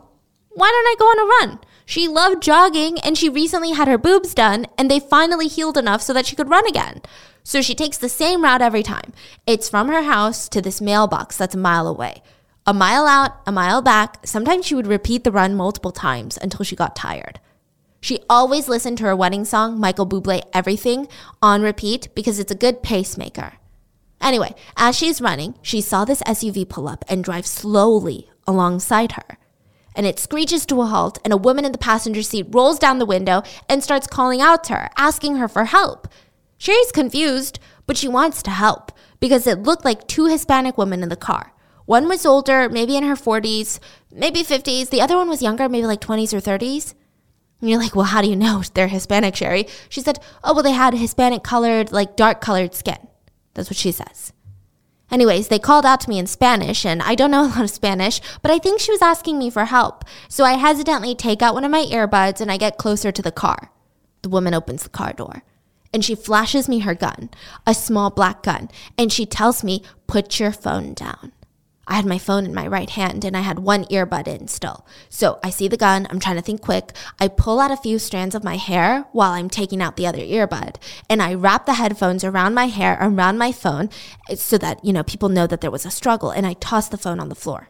[0.51, 1.59] Why don't I go on a run?
[1.85, 6.01] She loved jogging and she recently had her boobs done and they finally healed enough
[6.01, 7.01] so that she could run again.
[7.43, 9.11] So she takes the same route every time.
[9.45, 12.23] It's from her house to this mailbox that's a mile away.
[12.65, 14.25] A mile out, a mile back.
[14.25, 17.41] Sometimes she would repeat the run multiple times until she got tired.
[17.99, 21.07] She always listened to her wedding song, Michael Bublé Everything,
[21.41, 23.53] on repeat because it's a good pacemaker.
[24.21, 29.37] Anyway, as she's running, she saw this SUV pull up and drive slowly alongside her.
[29.95, 32.99] And it screeches to a halt, and a woman in the passenger seat rolls down
[32.99, 36.07] the window and starts calling out to her, asking her for help.
[36.57, 41.09] Sherri's confused, but she wants to help because it looked like two Hispanic women in
[41.09, 41.53] the car.
[41.85, 43.79] One was older, maybe in her 40s,
[44.11, 44.89] maybe 50s.
[44.89, 46.93] The other one was younger, maybe like 20s or 30s.
[47.59, 49.67] And you're like, well, how do you know they're Hispanic, Sherri?
[49.89, 53.07] She said, oh, well, they had Hispanic colored, like dark colored skin.
[53.53, 54.33] That's what she says.
[55.11, 57.69] Anyways, they called out to me in Spanish, and I don't know a lot of
[57.69, 60.03] Spanish, but I think she was asking me for help.
[60.27, 63.31] So I hesitantly take out one of my earbuds and I get closer to the
[63.31, 63.71] car.
[64.23, 65.43] The woman opens the car door
[65.93, 67.29] and she flashes me her gun,
[67.67, 71.31] a small black gun, and she tells me, put your phone down.
[71.85, 74.85] I had my phone in my right hand and I had one earbud in still.
[75.09, 76.07] So I see the gun.
[76.09, 76.93] I'm trying to think quick.
[77.19, 80.19] I pull out a few strands of my hair while I'm taking out the other
[80.19, 80.77] earbud.
[81.09, 83.89] And I wrap the headphones around my hair, around my phone,
[84.29, 86.31] eh, so that, you know, people know that there was a struggle.
[86.31, 87.69] And I toss the phone on the floor.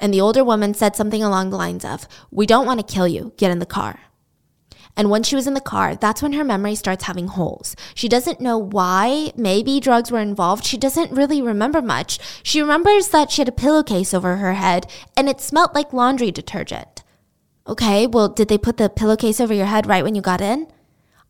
[0.00, 3.08] And the older woman said something along the lines of, We don't want to kill
[3.08, 3.32] you.
[3.36, 4.00] Get in the car.
[4.98, 7.76] And when she was in the car, that's when her memory starts having holes.
[7.94, 9.30] She doesn't know why.
[9.36, 10.64] Maybe drugs were involved.
[10.64, 12.18] She doesn't really remember much.
[12.42, 16.32] She remembers that she had a pillowcase over her head and it smelled like laundry
[16.32, 17.04] detergent.
[17.68, 20.66] Okay, well, did they put the pillowcase over your head right when you got in?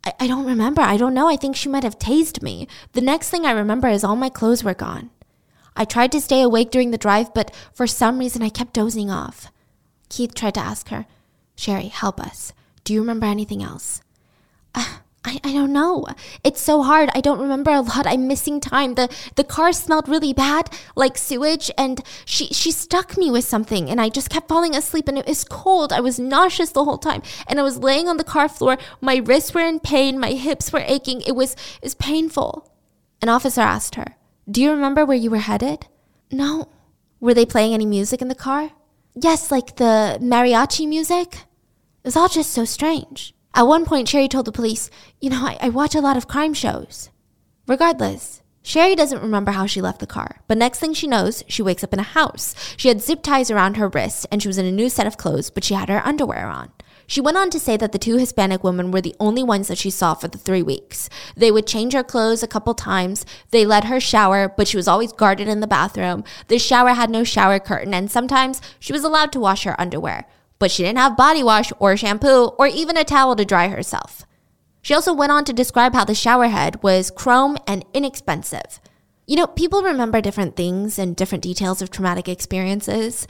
[0.02, 0.80] I, I don't remember.
[0.80, 1.28] I don't know.
[1.28, 2.66] I think she might have tased me.
[2.92, 5.10] The next thing I remember is all my clothes were gone.
[5.76, 9.10] I tried to stay awake during the drive, but for some reason I kept dozing
[9.10, 9.52] off.
[10.08, 11.04] Keith tried to ask her,
[11.54, 12.54] Sherri, help us.
[12.88, 14.00] Do you remember anything else?
[14.74, 16.06] Uh, I, I don't know.
[16.42, 17.10] It's so hard.
[17.14, 18.06] I don't remember a lot.
[18.06, 18.94] I'm missing time.
[18.94, 23.90] The the car smelled really bad, like sewage, and she she stuck me with something
[23.90, 25.92] and I just kept falling asleep and it was cold.
[25.92, 27.20] I was nauseous the whole time.
[27.46, 28.78] And I was laying on the car floor.
[29.02, 31.20] My wrists were in pain, my hips were aching.
[31.20, 32.72] It was it was painful.
[33.20, 34.16] An officer asked her,
[34.50, 35.88] Do you remember where you were headed?
[36.32, 36.68] No.
[37.20, 38.70] Were they playing any music in the car?
[39.14, 41.44] Yes, like the mariachi music.
[42.02, 43.34] It was all just so strange.
[43.54, 44.90] At one point, Sherri told the police,
[45.20, 47.10] You know, I, I watch a lot of crime shows.
[47.66, 51.62] Regardless, Sherri doesn't remember how she left the car, but next thing she knows, she
[51.62, 52.54] wakes up in a house.
[52.76, 55.16] She had zip ties around her wrists and she was in a new set of
[55.16, 56.70] clothes, but she had her underwear on.
[57.06, 59.78] She went on to say that the two Hispanic women were the only ones that
[59.78, 61.08] she saw for the three weeks.
[61.34, 63.24] They would change her clothes a couple times.
[63.50, 66.22] They let her shower, but she was always guarded in the bathroom.
[66.48, 70.26] The shower had no shower curtain, and sometimes she was allowed to wash her underwear,
[70.58, 74.24] but she didn't have body wash or shampoo or even a towel to dry herself.
[74.82, 78.80] She also went on to describe how the shower head was chrome and inexpensive.
[79.26, 83.26] You know, people remember different things and different details of traumatic experiences.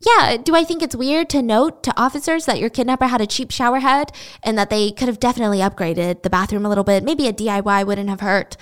[0.00, 3.26] Yeah, do I think it's weird to note to officers that your kidnapper had a
[3.26, 7.02] cheap shower head and that they could have definitely upgraded the bathroom a little bit?
[7.02, 8.58] Maybe a DIY wouldn't have hurt.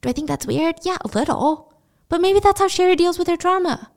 [0.00, 0.76] Do I think that's weird?
[0.84, 1.74] Yeah, a little.
[2.08, 3.90] But maybe that's how Sherri deals with her trauma.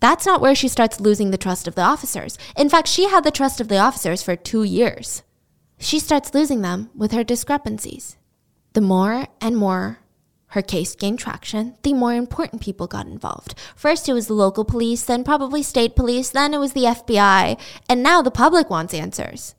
[0.00, 2.38] That's not where she starts losing the trust of the officers.
[2.56, 5.22] In fact, she had the trust of the officers for two years.
[5.78, 8.16] She starts losing them with her discrepancies.
[8.72, 10.00] The more and more
[10.48, 13.54] her case gained traction, the more important people got involved.
[13.74, 17.58] First, it was the local police, then probably state police, then it was the FBI,
[17.88, 19.54] and now the public wants answers.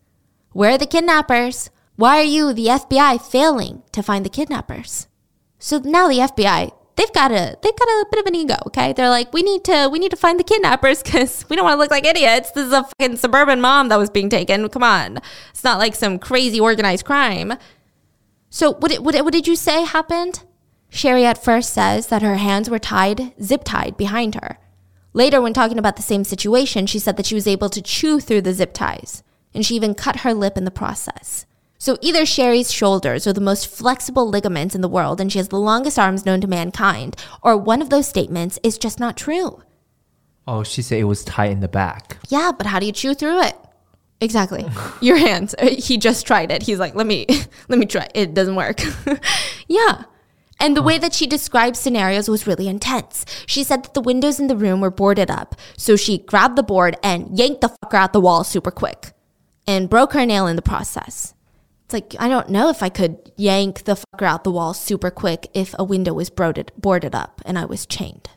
[0.54, 1.70] Where are the kidnappers?
[1.98, 5.08] Why are you, the FBI, failing to find the kidnappers?
[5.60, 8.92] So now the FBI, they've got a they've got a bit of an ego, okay?
[8.94, 11.76] They're like, we need to we need to find the kidnappers because we don't want
[11.76, 12.52] to look like idiots.
[12.52, 14.68] This is a fucking suburban mom that was being taken.
[14.70, 15.20] Come on,
[15.50, 17.54] it's not like some crazy organized crime.
[18.50, 20.44] So what did, what, did- what did you say happened?
[20.90, 24.58] Sherri at first says that her hands were tied, zip tied behind her.
[25.14, 28.20] Later, when talking about the same situation, she said that she was able to chew
[28.20, 29.22] through the zip ties,
[29.54, 31.46] and she even cut her lip in the process.
[31.78, 35.50] So either Sherri's shoulders are the most flexible ligaments in the world, and she has
[35.50, 39.62] the longest arms known to mankind, or one of those statements is just not true.
[40.48, 42.18] Oh, she said it was tight in the back.
[42.30, 43.56] Yeah, but how do you chew through it?
[44.22, 44.66] Exactly.
[45.02, 45.54] Your hands.
[45.62, 46.64] He just tried it.
[46.64, 47.26] He's like, "Let me
[47.68, 48.08] let me try.
[48.16, 48.82] It doesn't work."
[49.68, 50.04] yeah.
[50.60, 53.26] And the way that she described scenarios was really intense.
[53.46, 56.64] She said that the windows in the room were boarded up, so she grabbed the
[56.64, 59.12] board and yanked the fucker out the wall super quick
[59.68, 61.36] and broke her nail in the process.
[61.88, 65.10] It's like, I don't know if I could yank the fucker out the wall super
[65.10, 68.30] quick if a window was boarded, boarded up and I was chained.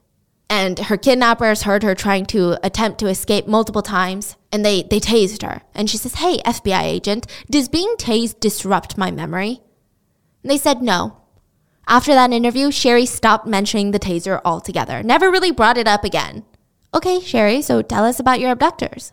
[0.49, 5.01] And her kidnappers heard her trying to attempt to escape multiple times and they, they
[5.01, 5.63] tased her.
[5.75, 9.63] And she says hey fbi agent does being tased disrupt my memory?
[10.45, 11.17] And they said no.
[11.89, 16.45] After that interview sherri stopped mentioning the taser altogether never really brought it up again.
[16.95, 19.13] Okay sherri so tell us about your abductors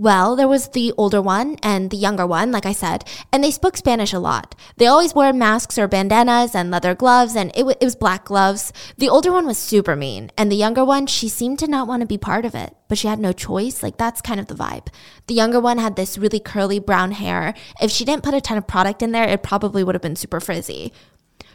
[0.00, 3.50] well, there was the older one and the younger one, like I said, and they
[3.50, 4.54] spoke Spanish a lot.
[4.78, 8.24] They always wore masks or bandanas and leather gloves, and it, w- it was black
[8.24, 8.72] gloves.
[8.96, 12.00] The older one was super mean, and the younger one, she seemed to not want
[12.00, 13.82] to be part of it, but she had no choice.
[13.82, 14.86] Like, that's kind of the vibe.
[15.26, 17.52] The younger one had this really curly brown hair.
[17.82, 20.16] If she didn't put a ton of product in there, it probably would have been
[20.16, 20.94] super frizzy.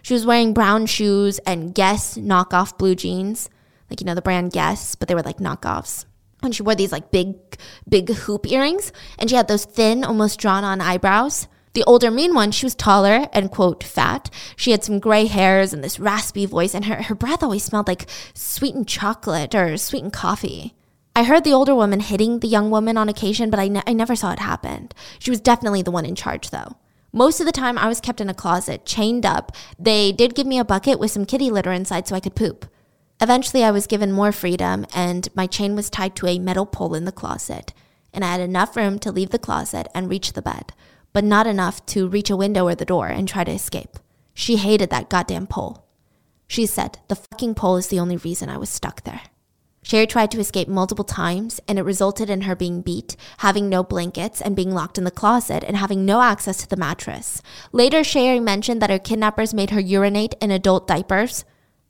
[0.04, 3.50] She was wearing brown shoes and Guess knockoff blue jeans,
[3.90, 6.06] like, you know, the brand Guess, but they were like knockoffs
[6.42, 7.36] and she wore these like big,
[7.88, 11.48] big hoop earrings, and she had those thin, almost drawn on eyebrows.
[11.74, 14.30] The older mean one, she was taller and quote fat.
[14.56, 17.88] She had some gray hairs and this raspy voice, and her, her breath always smelled
[17.88, 20.74] like sweetened chocolate or sweetened coffee.
[21.18, 23.94] I heard the older woman hitting the young woman on occasion, but I, ne- I
[23.94, 24.90] never saw it happen.
[25.20, 26.78] She was definitely the one in charge, though.
[27.12, 29.54] Most of the time, I was kept in a closet, chained up.
[29.80, 32.66] They did give me a bucket with some kitty litter inside so I could poop.
[33.22, 36.96] Eventually, I was given more freedom, and my chain was tied to a metal pole
[36.96, 37.74] in the closet.
[38.14, 40.74] And I had enough room to leave the closet and reach the bed,
[41.14, 44.00] but not enough to reach a window or the door and try to escape.
[44.34, 45.86] She hated that goddamn pole.
[46.48, 49.22] She said, The fucking pole is the only reason I was stuck there.
[49.82, 53.84] Sherri tried to escape multiple times, and it resulted in her being beat, having no
[53.84, 57.42] blankets, and being locked in the closet, and having no access to the mattress.
[57.72, 61.46] Later, Sherri mentioned that her kidnappers made her urinate in adult diapers.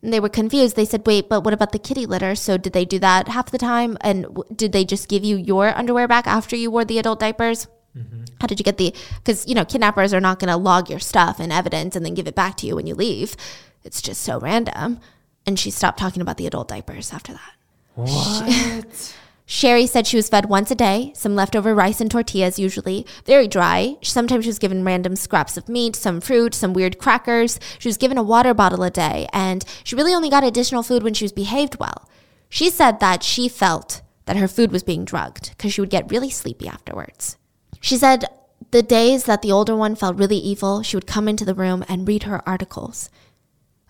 [0.06, 0.76] And they were confused.
[0.76, 2.36] They said, wait, but what about the kitty litter?
[2.36, 3.97] So did they do that half the time?
[4.01, 7.20] And w- did they just give you your underwear back after you wore the adult
[7.20, 7.66] diapers?
[7.97, 8.26] Mm-hmm.
[8.39, 8.93] How did you get the?
[9.16, 12.14] Because, you know, kidnappers are not going to log your stuff and evidence and then
[12.14, 13.36] give it back to you when you leave.
[13.84, 14.99] It's just so random.
[15.47, 17.53] And she stopped talking about the adult diapers after that.
[17.95, 19.16] What?
[19.48, 23.48] Sherri said she was fed once a day, some leftover rice and tortillas, usually, very
[23.48, 23.98] dry.
[24.02, 27.60] Sometimes she was given random scraps of meat, some fruit, some weird crackers.
[27.78, 31.04] She was given a water bottle a day, and she really only got additional food
[31.04, 32.10] when she was behaved well.
[32.50, 36.10] She said that she felt that her food was being drugged because she would get
[36.10, 37.38] really sleepy afterwards.
[37.80, 38.26] She said
[38.72, 41.86] the days that the older one felt really evil, she would come into the room
[41.88, 43.12] and read her articles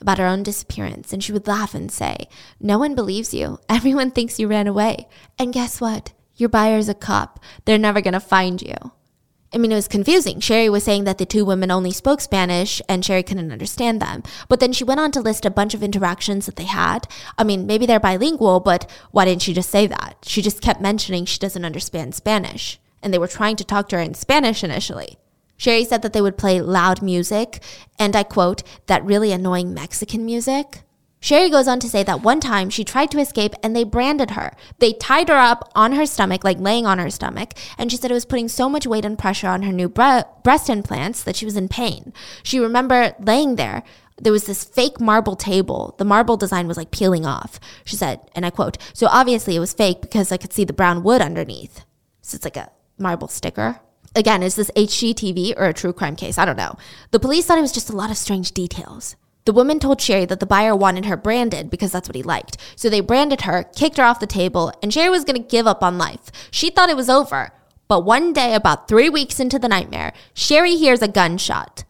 [0.02, 2.28] about her own disappearance, and she would laugh and say,
[2.60, 3.60] No one believes you.
[3.70, 5.08] Everyone thinks you ran away.
[5.40, 6.14] And guess what?
[6.36, 7.40] Your buyer's a cop.
[7.66, 8.76] They're never going to find you.
[9.54, 10.42] I mean, it was confusing.
[10.42, 14.22] Sherri was saying that the two women only spoke Spanish and Sherri couldn't understand them.
[14.50, 17.08] But then she went on to list a bunch of interactions that they had.
[17.38, 20.18] I mean, maybe they're bilingual, but why didn't she just say that?
[20.24, 22.80] She just kept mentioning she doesn't understand Spanish.
[23.02, 25.20] And they were trying to talk to her in Spanish initially.
[25.58, 27.62] Sherri said that they would play loud music,
[27.98, 30.82] and I quote, that really annoying Mexican music.
[31.26, 34.32] Sherri goes on to say that one time she tried to escape and they branded
[34.32, 34.56] her.
[34.78, 38.12] They tied her up on her stomach, like laying on her stomach, and she said
[38.12, 41.36] it was putting so much weight and pressure on her new bre- breast implants that
[41.36, 42.14] she was in pain.
[42.44, 43.82] She remember laying there.
[44.22, 45.96] There was this fake marble table.
[45.98, 47.60] The marble design was like peeling off.
[47.86, 50.74] She said, and I quote, so obviously it was fake because I could see the
[50.74, 51.82] brown wood underneath.
[52.22, 53.80] So it's like a marble sticker
[54.16, 56.38] again, is this HGTV or a true crime case?
[56.38, 56.78] I don't know.
[57.12, 59.16] The police thought it was just a lot of strange details.
[59.46, 62.58] The woman told Sherri that the buyer wanted her branded because that's what he liked.
[62.76, 65.68] So they branded her, kicked her off the table, and Sherri was going to give
[65.68, 66.32] up on life.
[66.50, 67.52] She thought it was over.
[67.88, 71.84] But one day, about three weeks into the nightmare, Sherri hears a gunshot.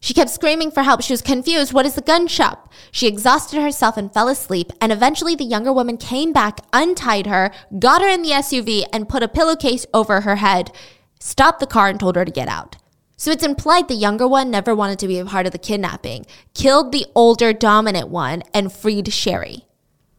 [0.00, 1.02] She kept screaming for help.
[1.02, 1.72] She was confused.
[1.72, 2.70] What is the gunshot?
[2.90, 4.72] She exhausted herself and fell asleep.
[4.80, 9.08] And eventually, the younger woman came back, untied her, got her in the SUV, and
[9.08, 10.72] put a pillowcase over her head
[11.18, 12.76] stopped the car and told her to get out.
[13.16, 16.24] So it's implied the younger one never wanted to be a part of the kidnapping,
[16.54, 19.64] killed the older dominant one, and freed Sherri.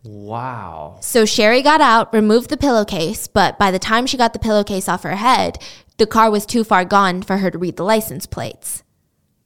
[0.03, 0.97] Wow.
[1.01, 4.89] So Sherri got out, removed the pillowcase, but by the time she got the pillowcase
[4.89, 5.57] off her head,
[5.97, 8.83] the car was too far gone for her to read the license plates.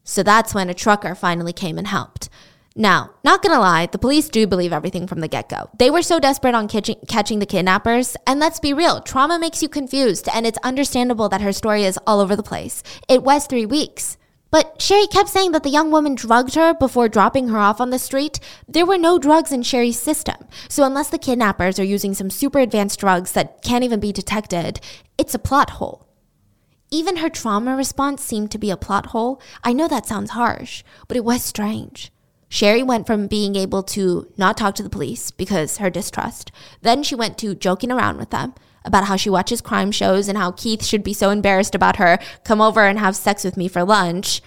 [0.03, 2.29] So that's when a trucker finally came and helped.
[2.75, 5.69] Now, not gonna lie, the police do believe everything from the get go.
[5.77, 9.61] They were so desperate on catching, catching the kidnappers, and let's be real, trauma makes
[9.61, 12.81] you confused, and it's understandable that her story is all over the place.
[13.07, 14.17] It was three weeks.
[14.49, 17.89] But Sherri kept saying that the young woman drugged her before dropping her off on
[17.89, 18.39] the street.
[18.67, 20.47] There were no drugs in Sherri's system.
[20.69, 24.79] So, unless the kidnappers are using some super advanced drugs that can't even be detected,
[25.17, 26.07] it's a plot hole.
[26.91, 29.41] Even her trauma response seemed to be a plot hole.
[29.63, 32.12] I know that sounds harsh, but it was strange.
[32.53, 36.51] Sherri went from being able to not talk to the police because her distrust.
[36.83, 38.53] Then she went to joking around with them
[38.85, 42.19] about how she watches crime shows and how Keith should be so embarrassed about her
[42.43, 44.43] come over and have sex with me for lunch.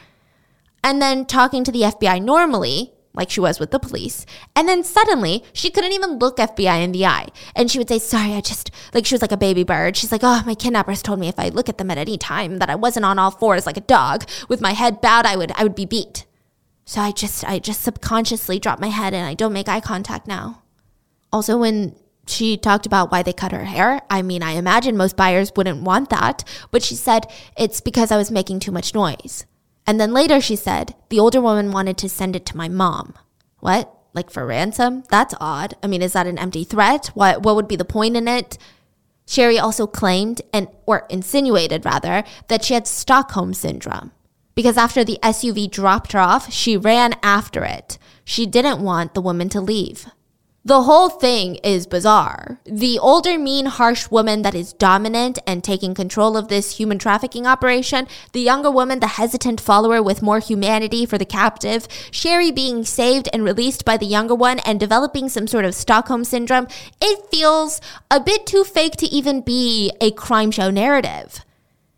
[0.84, 4.24] And then talking to the FBI normally, like she was with the police.
[4.54, 7.26] And then suddenly she couldn't even look FBI in the eye.
[7.56, 9.96] And she would say, Sorry, I just, like she was like a baby bird.
[9.96, 12.58] She's like, Oh, my kidnappers told me if I look at them at any time
[12.58, 15.50] that I wasn't on all fours like a dog with my head bowed, I would,
[15.56, 16.24] I would be beat.
[16.86, 20.28] So I just I just subconsciously drop my head and I don't make eye contact
[20.28, 20.62] now.
[21.32, 21.96] Also when
[22.28, 24.00] she talked about why they cut her hair.
[24.10, 27.26] I mean, I imagine most buyers wouldn't want that, but she said
[27.56, 29.46] it's because I was making too much noise.
[29.86, 33.14] And then later she said the older woman wanted to send it to my mom.
[33.58, 33.92] What?
[34.12, 35.04] Like for ransom?
[35.10, 35.74] That's odd.
[35.82, 37.08] I mean, is that an empty threat?
[37.14, 38.58] What what would be the point in it?
[39.26, 44.12] Sherri also claimed and or insinuated rather that she had Stockholm syndrome
[44.56, 47.98] because after the SUV dropped her off, she ran after it.
[48.24, 50.06] She didn't want the woman to leave.
[50.66, 52.58] The whole thing is bizarre.
[52.64, 57.46] The older, mean, harsh woman that is dominant and taking control of this human trafficking
[57.46, 62.84] operation, the younger woman, the hesitant follower with more humanity for the captive, Sherri being
[62.84, 66.66] saved and released by the younger one and developing some sort of Stockholm syndrome,
[67.00, 67.80] it feels
[68.10, 71.44] a bit too fake to even be a crime show narrative.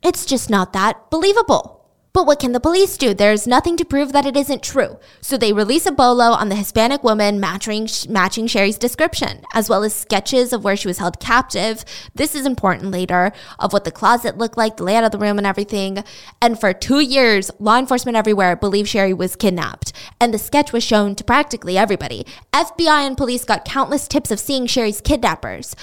[0.02, 1.77] It's just not that believable.
[2.12, 3.12] But what can the police do?
[3.12, 4.98] There's nothing to prove that it isn't true.
[5.20, 9.84] So they release a bolo on the Hispanic woman matching, matching Sherri's description, as well
[9.84, 11.84] as sketches of where she was held captive.
[12.14, 15.38] This is important later, of what the closet looked like, the layout of the room,
[15.38, 16.02] and everything.
[16.40, 19.92] And for two years, law enforcement everywhere believed Sherri was kidnapped.
[20.20, 22.26] And the sketch was shown to practically everybody.
[22.52, 25.76] FBI and police got countless tips of seeing Sherri's kidnappers.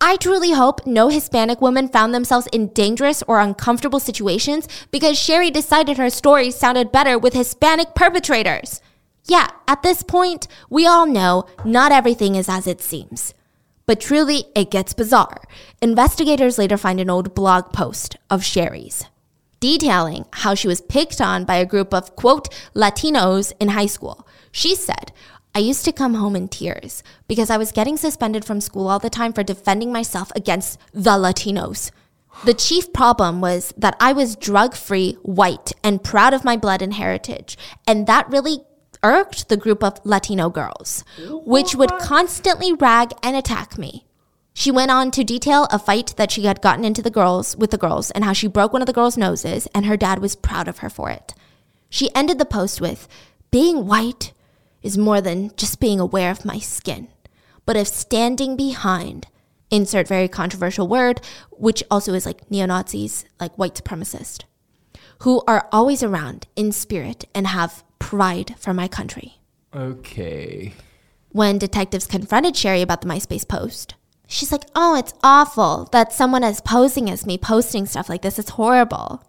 [0.00, 5.50] I truly hope no Hispanic women found themselves in dangerous or uncomfortable situations because Sherri
[5.50, 8.80] decided her story sounded better with Hispanic perpetrators.
[9.24, 13.34] Yeah, at this point, we all know not everything is as it seems.
[13.86, 15.42] But truly, it gets bizarre.
[15.82, 19.06] Investigators later find an old blog post of Sherri's
[19.64, 24.26] detailing how she was picked on by a group of, quote, Latinos in high school.
[24.52, 25.10] She said,
[25.54, 28.98] I used to come home in tears because I was getting suspended from school all
[28.98, 31.92] the time for defending myself against the Latinos.
[32.44, 36.82] The chief problem was that I was drug free, white, and proud of my blood
[36.82, 37.56] and heritage.
[37.86, 38.64] And that really
[39.04, 41.04] irked the group of Latino girls,
[41.44, 44.06] which would constantly rag and attack me.
[44.54, 47.70] She went on to detail a fight that she had gotten into the girls with
[47.70, 50.34] the girls and how she broke one of the girls' noses and her dad was
[50.34, 51.34] proud of her for it.
[51.88, 53.06] She ended the post with,
[53.52, 54.32] "Being white
[54.84, 57.08] is more than just being aware of my skin,
[57.66, 59.26] but of standing behind
[59.70, 61.20] insert very controversial word,
[61.50, 64.44] which also is like neo Nazis, like white supremacist,
[65.20, 69.38] who are always around in spirit and have pride for my country.
[69.74, 70.74] Okay.
[71.30, 73.94] When detectives confronted Sherri about the MySpace post,
[74.28, 78.38] she's like, Oh, it's awful that someone is posing as me posting stuff like this.
[78.38, 79.24] It's horrible.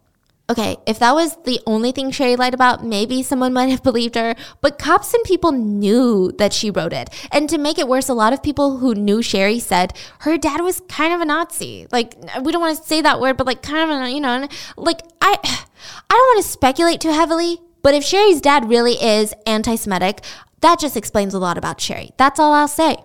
[0.47, 4.15] Okay, if that was the only thing Sherri lied about, maybe someone might have believed
[4.15, 7.09] her, but cops and people knew that she wrote it.
[7.31, 10.61] And to make it worse, a lot of people who knew Sherri said her dad
[10.61, 11.87] was kind of a Nazi.
[11.91, 14.47] Like, we don't want to say that word, but like, kind of, a, you know,
[14.77, 19.33] like, I, I don't want to speculate too heavily, but if Sherri's dad really is
[19.47, 20.23] anti Semitic,
[20.61, 22.11] that just explains a lot about Sherri.
[22.17, 22.97] That's all I'll say.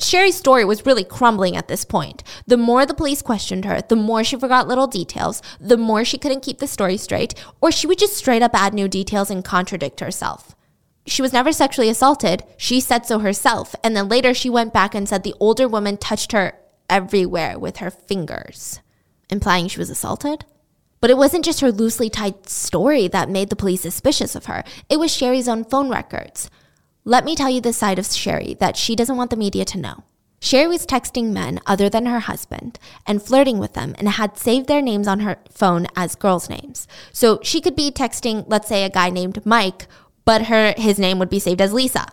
[0.00, 2.22] Sherri's story was really crumbling at this point.
[2.46, 6.18] The more the police questioned her, the more she forgot little details, the more she
[6.18, 9.44] couldn't keep the story straight, or she would just straight up add new details and
[9.44, 10.54] contradict herself.
[11.06, 12.44] She was never sexually assaulted.
[12.56, 13.74] She said so herself.
[13.82, 16.52] And then later she went back and said the older woman touched her
[16.88, 18.80] everywhere with her fingers,
[19.30, 20.44] implying she was assaulted.
[21.00, 24.64] But it wasn't just her loosely tied story that made the police suspicious of her,
[24.88, 26.50] it was Sherri's own phone records.
[27.08, 29.78] Let me tell you the side of Sherri that she doesn't want the media to
[29.78, 30.04] know.
[30.42, 34.68] Sherri was texting men other than her husband and flirting with them and had saved
[34.68, 36.86] their names on her phone as girls' names.
[37.10, 39.86] So she could be texting, let's say, a guy named Mike,
[40.26, 42.08] but her his name would be saved as Lisa.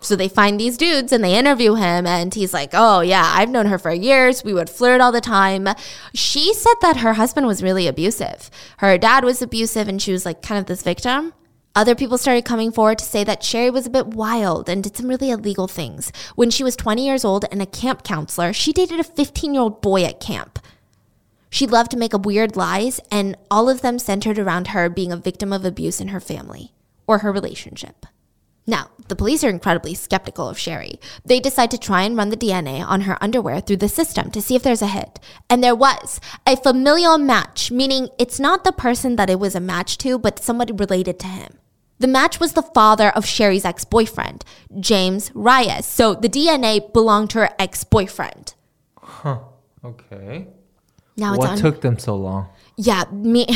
[0.00, 3.50] So they find these dudes and they interview him, and he's like, Oh, yeah, I've
[3.50, 4.42] known her for years.
[4.42, 5.68] We would flirt all the time.
[6.12, 8.50] She said that her husband was really abusive.
[8.78, 11.34] Her dad was abusive, and she was like kind of this victim.
[11.76, 14.96] Other people started coming forward to say that Sherri was a bit wild and did
[14.96, 16.12] some really illegal things.
[16.36, 19.60] When she was 20 years old and a camp counselor, she dated a 15 year
[19.60, 20.60] old boy at camp.
[21.50, 25.10] She loved to make up weird lies, and all of them centered around her being
[25.10, 26.72] a victim of abuse in her family
[27.08, 28.06] or her relationship.
[28.66, 31.00] Now, the police are incredibly skeptical of Sherri.
[31.24, 34.40] They decide to try and run the DNA on her underwear through the system to
[34.40, 35.18] see if there's a hit.
[35.50, 39.60] And there was a familial match, meaning it's not the person that it was a
[39.60, 41.58] match to, but somebody related to him.
[42.04, 44.44] The match was the father of Sherri's ex boyfriend,
[44.78, 45.86] James Reyes.
[45.86, 48.52] So the DNA belonged to her ex boyfriend.
[49.00, 49.38] Huh.
[49.82, 50.48] Okay.
[51.16, 51.56] Now it's what on.
[51.56, 52.50] took them so long?
[52.76, 53.46] yeah, me.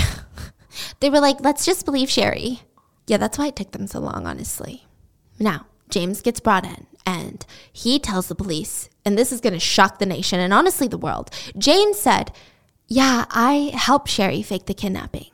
[1.01, 2.63] they were like, let's just believe Sherri.
[3.07, 4.87] Yeah, that's why it took them so long, honestly.
[5.39, 9.61] Now, James gets brought in and he tells the police, and this is going to
[9.61, 11.29] shock the nation and honestly the world.
[11.59, 12.33] James said,
[12.87, 15.27] Yeah, I helped Sherri fake the kidnapping.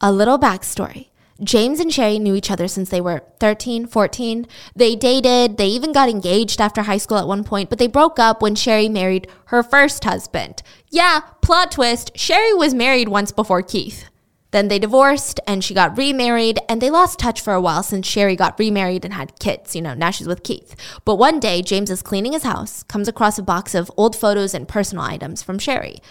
[0.00, 1.08] A little backstory.
[1.42, 4.46] James and Sherri knew each other since they were 13, 14.
[4.76, 8.18] They dated, they even got engaged after high school at one point, but they broke
[8.18, 10.62] up when Sherri married her first husband.
[10.88, 14.08] Yeah, plot twist Sherri was married once before Keith.
[14.52, 18.06] Then they divorced and she got remarried and they lost touch for a while since
[18.06, 19.74] Sherri got remarried and had kids.
[19.74, 20.76] You know, now she's with Keith.
[21.06, 24.52] But one day, James is cleaning his house, comes across a box of old photos
[24.52, 26.02] and personal items from Sherri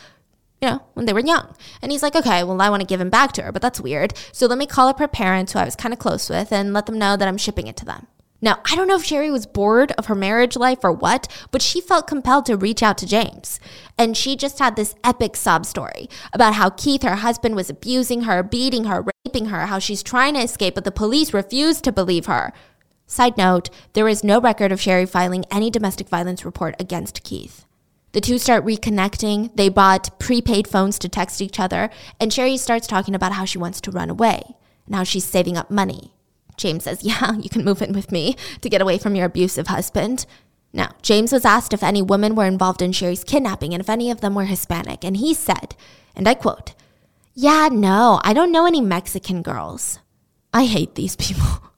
[0.62, 1.56] you know, when they were young.
[1.82, 3.82] And he's like, okay, well, I want to give him back to her, but that's
[3.82, 4.14] weird.
[4.32, 6.74] So let me call up her parents, who I was kind of close with, and
[6.74, 8.08] let them know that I'm shipping it to them.
[8.44, 11.62] Now, I don't know if Sherri was bored of her marriage life or what, but
[11.62, 13.60] she felt compelled to reach out to James.
[14.00, 18.24] And she just had this epic sob story about how Keith, her husband, was abusing
[18.24, 21.92] her, beating her, raping her, how she's trying to escape, but the police refused to
[21.92, 22.52] believe her.
[23.06, 27.66] Side note, there is no record of Sherri filing any domestic violence report against Keith.
[28.14, 29.56] The two start reconnecting.
[29.56, 31.90] They bought prepaid phones to text each other,
[32.20, 34.56] and Sherri starts talking about how she wants to run away
[34.86, 36.14] and how she's saving up money.
[36.58, 39.68] James says, Yeah, you can move in with me to get away from your abusive
[39.68, 40.26] husband.
[40.74, 44.10] Now, James was asked if any women were involved in Sherri's kidnapping and if any
[44.10, 45.76] of them were Hispanic, and he said,
[46.16, 46.74] and I quote,
[47.34, 50.00] Yeah, no, I don't know any Mexican girls.
[50.54, 51.46] I hate these people.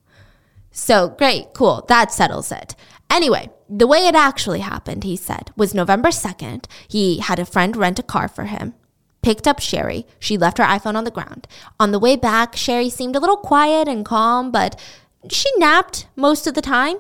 [0.76, 2.74] So great, cool, that settles it.
[3.14, 6.66] Anyway, the way it actually happened, he said, was November 2nd.
[6.88, 8.74] He had a friend rent a car for him,
[9.22, 10.08] picked up Sherri.
[10.18, 11.48] She left her iPhone on the ground.
[11.80, 14.82] On the way back, Sherri seemed a little quiet and calm, but
[15.30, 16.98] she napped most of the time.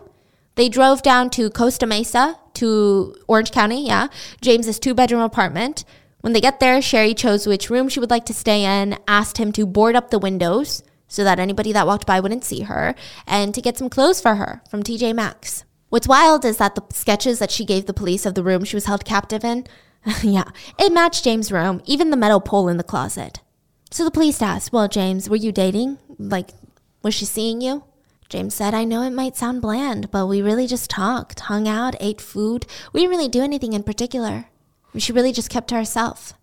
[0.53, 4.07] They drove down to Costa Mesa, to Orange County, yeah,
[4.39, 5.83] James's two bedroom apartment.
[6.21, 9.39] When they get there, Sherri chose which room she would like to stay in, asked
[9.39, 12.93] him to board up the windows so that anybody that walked by wouldn't see her,
[13.25, 15.65] and to get some clothes for her from TJ Maxx.
[15.93, 18.75] What's wild is that the sketches that she gave the police of the room she
[18.75, 19.67] was held captive in,
[20.23, 20.45] yeah,
[20.79, 23.41] it matched James' room, even the metal pole in the closet.
[23.91, 25.99] So the police asked, Well, James, were you dating?
[26.17, 26.49] Like,
[27.03, 27.83] was she seeing you?
[28.27, 31.93] James said, I know it might sound bland, but we really just talked, hung out,
[31.99, 32.65] ate food.
[32.91, 34.45] We didn't really do anything in particular.
[34.97, 36.33] She really just kept to herself.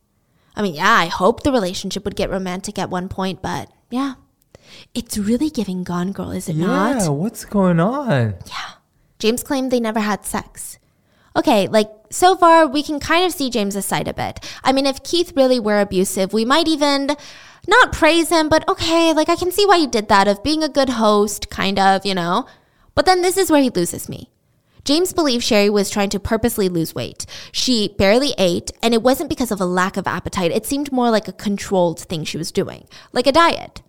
[0.54, 4.14] I mean, yeah, I hoped the relationship would get romantic at one point, but yeah.
[4.94, 7.02] It's really giving Gone Girl, is it Yeah, not?
[7.02, 8.36] Yeah, what's going on?
[8.46, 8.74] Yeah.
[9.20, 10.78] James claimed they never had sex.
[11.36, 14.40] Okay, like so far we can kind of see James's side a bit.
[14.64, 17.10] I mean, if Keith really were abusive, we might even
[17.68, 20.62] not praise him, but okay, like I can see why he did that of being
[20.62, 22.46] a good host, kind of, you know.
[22.94, 24.30] But then this is where he loses me.
[24.84, 27.26] James believed Sherri was trying to purposely lose weight.
[27.52, 30.50] She barely ate, and it wasn't because of a lack of appetite.
[30.50, 33.82] It seemed more like a controlled thing she was doing, like a diet.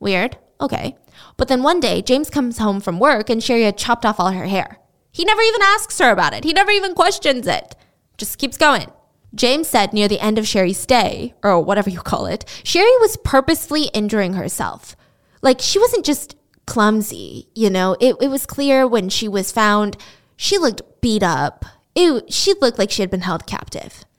[0.00, 0.36] Weird.
[0.60, 0.96] Okay.
[1.36, 4.30] But then one day, James comes home from work and Sherri had chopped off all
[4.30, 4.78] her hair.
[5.10, 6.44] He never even asks her about it.
[6.44, 7.74] He never even questions it.
[8.16, 8.90] Just keeps going.
[9.34, 13.16] James said near the end of Sherri's stay, or whatever you call it, Sherri was
[13.18, 14.94] purposely injuring herself.
[15.40, 16.36] Like she wasn't just
[16.66, 19.96] clumsy, you know, it, it was clear when she was found,
[20.36, 21.64] she looked beat up.
[21.94, 24.04] It, she looked like she had been held captive.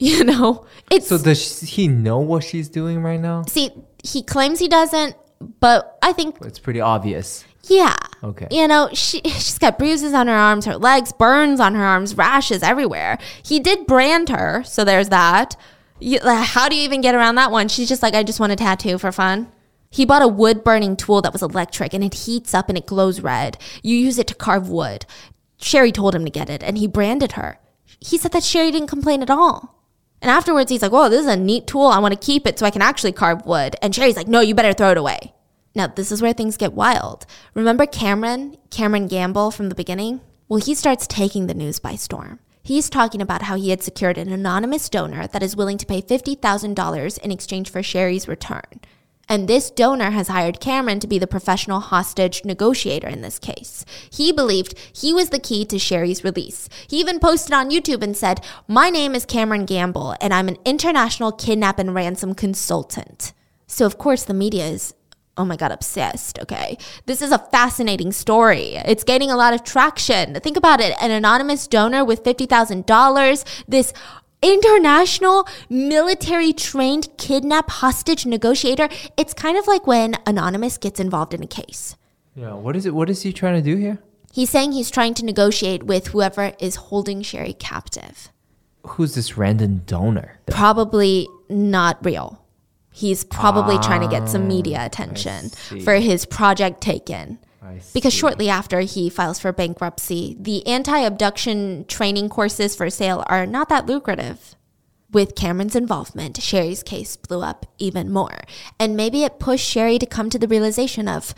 [0.00, 3.42] You know, it's So does he know what she's doing right now?
[3.48, 3.72] see,
[4.04, 5.16] he claims he doesn't,
[5.60, 7.44] but I think It's pretty obvious.
[7.64, 7.96] Yeah.
[8.22, 8.48] Okay.
[8.50, 12.16] You know, she she's got bruises on her arms, her legs, burns on her arms,
[12.16, 13.18] rashes everywhere.
[13.42, 15.56] He did brand her, so there's that.
[16.00, 17.68] You, how do you even get around that one?
[17.68, 19.50] She's just like, I just want a tattoo for fun.
[19.90, 22.86] He bought a wood burning tool that was electric and it heats up and it
[22.86, 23.56] glows red.
[23.82, 25.06] You use it to carve wood.
[25.60, 27.58] Sherri told him to get it and he branded her.
[28.00, 29.77] He said that Sherri didn't complain at all.
[30.20, 31.86] And afterwards, he's like, Whoa, this is a neat tool.
[31.86, 33.76] I want to keep it so I can actually carve wood.
[33.82, 35.34] And Sherri's like, No, you better throw it away.
[35.74, 37.24] Now, this is where things get wild.
[37.54, 40.20] Remember Cameron, Cameron Gamble from the beginning?
[40.48, 42.40] Well, he starts taking the news by storm.
[42.62, 46.02] He's talking about how he had secured an anonymous donor that is willing to pay
[46.02, 48.80] $50,000 in exchange for Sherri's return.
[49.28, 53.84] And this donor has hired Cameron to be the professional hostage negotiator in this case.
[54.10, 56.68] He believed he was the key to Sherri's release.
[56.88, 60.58] He even posted on YouTube and said, My name is Cameron Gamble, and I'm an
[60.64, 63.32] international kidnap and ransom consultant.
[63.66, 64.94] So, of course, the media is
[65.38, 66.38] oh my God, obsessed.
[66.40, 66.76] Okay.
[67.06, 68.74] This is a fascinating story.
[68.74, 70.34] It's gaining a lot of traction.
[70.34, 73.92] Think about it an anonymous donor with $50,000, this
[74.42, 78.88] international military trained kidnap hostage negotiator.
[79.16, 81.96] It's kind of like when Anonymous gets involved in a case.
[82.34, 82.54] Yeah.
[82.54, 82.94] What is it?
[82.94, 83.98] What is he trying to do here?
[84.32, 88.28] He's saying he's trying to negotiate with whoever is holding Sherri captive.
[88.86, 90.38] Who's this random donor?
[90.46, 92.44] Probably not real.
[92.92, 95.50] He's probably trying to get some media ah, attention
[95.84, 97.38] for his project Taken.
[97.92, 103.46] Because shortly after he files for bankruptcy, the anti abduction training courses for sale are
[103.46, 104.54] not that lucrative.
[105.10, 108.42] With Cameron's involvement, Sherri's case blew up even more.
[108.78, 111.34] And maybe it pushed Sherri to come to the realization of,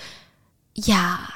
[0.75, 1.29] yeah,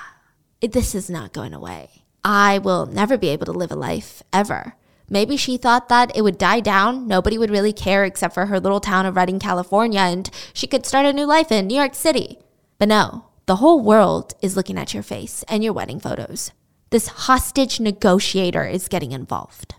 [0.60, 2.02] this is not going away.
[2.24, 4.74] I will never be able to live a life ever.
[5.08, 8.58] Maybe she thought that it would die down, nobody would really care except for her
[8.58, 11.94] little town of Redding, California, and she could start a new life in New York
[11.94, 12.38] City.
[12.78, 16.50] But no, the whole world is looking at your face and your wedding photos.
[16.88, 19.74] This hostage negotiator is getting involved.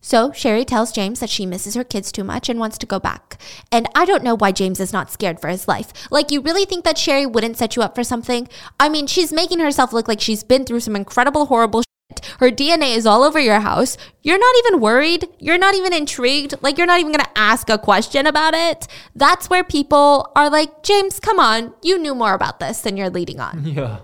[0.00, 2.98] So Sherri tells James that she misses her kids too much and wants to go
[2.98, 3.38] back.
[3.70, 5.92] And I don't know why James is not scared for his life.
[6.10, 8.48] Like, you really think that Sherri wouldn't set you up for something?
[8.78, 11.82] I mean, she's making herself look like she's been through some incredible, horrible.
[12.40, 13.96] Her DNA is all over your house.
[14.22, 15.28] You're not even worried.
[15.38, 16.54] You're not even intrigued.
[16.62, 18.86] Like, you're not even going to ask a question about it.
[19.14, 21.74] That's where people are like, James, come on.
[21.82, 23.64] You knew more about this than you're leading on.
[23.74, 24.00] Yeah.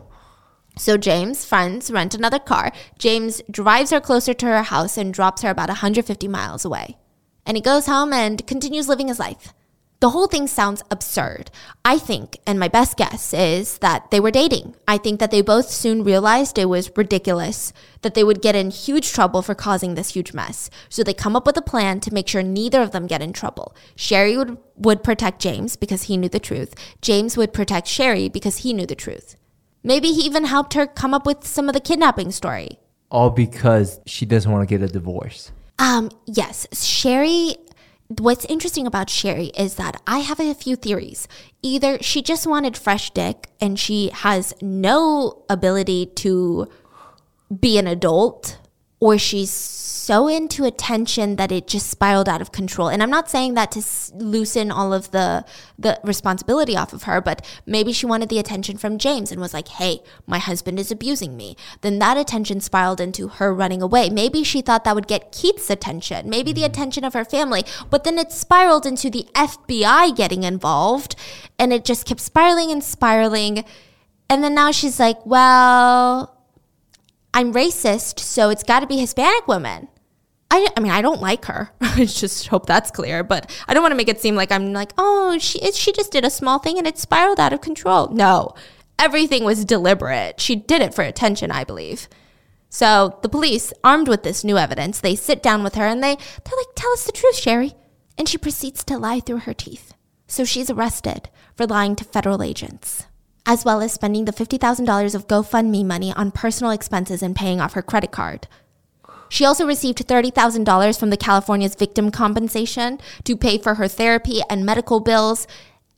[0.76, 2.72] So James' friends rent another car.
[2.98, 6.96] James drives her closer to her house and drops her about 150 miles away.
[7.44, 9.52] And he goes home and continues living his life.
[10.00, 11.50] The whole thing sounds absurd.
[11.84, 14.74] I think, and my best guess is that they were dating.
[14.88, 18.70] I think that they both soon realized it was ridiculous, that they would get in
[18.70, 20.70] huge trouble for causing this huge mess.
[20.88, 23.34] So they come up with a plan to make sure neither of them get in
[23.34, 23.76] trouble.
[23.94, 26.74] Sherri would, would protect James because he knew the truth.
[27.02, 29.36] James would protect Sherri because he knew the truth.
[29.82, 32.78] Maybe he even helped her come up with some of the kidnapping story.
[33.10, 35.52] All because she doesn't want to get a divorce.
[35.78, 37.56] Um, yes, Sherri.
[38.18, 41.28] What's interesting about Sherri is that I have a few theories.
[41.62, 46.66] Either she just wanted fresh dick and she has no ability to
[47.60, 48.58] be an adult
[49.00, 52.88] or she's so into attention that it just spiraled out of control.
[52.88, 53.82] And I'm not saying that to
[54.14, 55.44] loosen all of the
[55.78, 59.54] the responsibility off of her, but maybe she wanted the attention from James and was
[59.54, 64.10] like, "Hey, my husband is abusing me." Then that attention spiraled into her running away.
[64.10, 66.72] Maybe she thought that would get Keith's attention, maybe the mm-hmm.
[66.72, 71.14] attention of her family, but then it spiraled into the FBI getting involved,
[71.56, 73.64] and it just kept spiraling and spiraling.
[74.28, 76.29] And then now she's like, "Well,
[77.32, 79.88] I'm racist, so it's got to be Hispanic women.
[80.50, 81.70] I, I mean, I don't like her.
[81.80, 83.22] I just hope that's clear.
[83.22, 86.10] But I don't want to make it seem like I'm like, oh, she she just
[86.10, 88.08] did a small thing and it spiraled out of control.
[88.08, 88.54] No,
[88.98, 90.40] everything was deliberate.
[90.40, 92.08] She did it for attention, I believe.
[92.68, 96.16] So the police, armed with this new evidence, they sit down with her and they
[96.16, 97.74] they're like, tell us the truth, Sherri.
[98.18, 99.94] And she proceeds to lie through her teeth.
[100.26, 103.06] So she's arrested for lying to federal agents
[103.50, 107.72] as well as spending the $50,000 of GoFundMe money on personal expenses and paying off
[107.72, 108.46] her credit card.
[109.28, 114.64] She also received $30,000 from the California's victim compensation to pay for her therapy and
[114.64, 115.48] medical bills,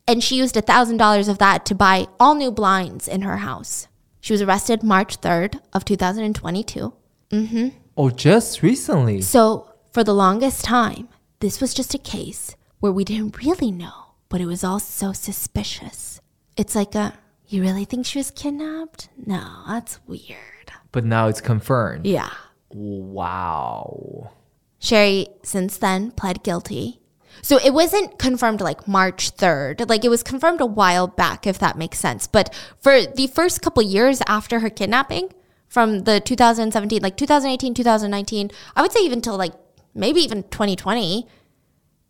[0.08, 3.86] and she used $1,000 of that to buy all new blinds in her house.
[4.22, 6.94] She was arrested March 3rd of 2022.
[7.30, 7.74] Mhm.
[7.98, 9.20] Oh, just recently.
[9.20, 11.08] So, for the longest time,
[11.40, 15.12] this was just a case where we didn't really know, but it was all so
[15.12, 16.18] suspicious.
[16.56, 17.12] It's like a,
[17.52, 19.08] you really think she was kidnapped?
[19.26, 20.72] No, that's weird.
[20.90, 22.06] But now it's confirmed.
[22.06, 22.30] Yeah.
[22.70, 24.30] Wow.
[24.78, 27.00] Sherri, since then, pled guilty.
[27.40, 29.88] So it wasn't confirmed like March 3rd.
[29.88, 32.26] Like it was confirmed a while back, if that makes sense.
[32.26, 35.32] But for the first couple years after her kidnapping,
[35.72, 39.54] from the 2017, like 2018, 2019, I would say even till like
[39.94, 41.26] maybe even 2020,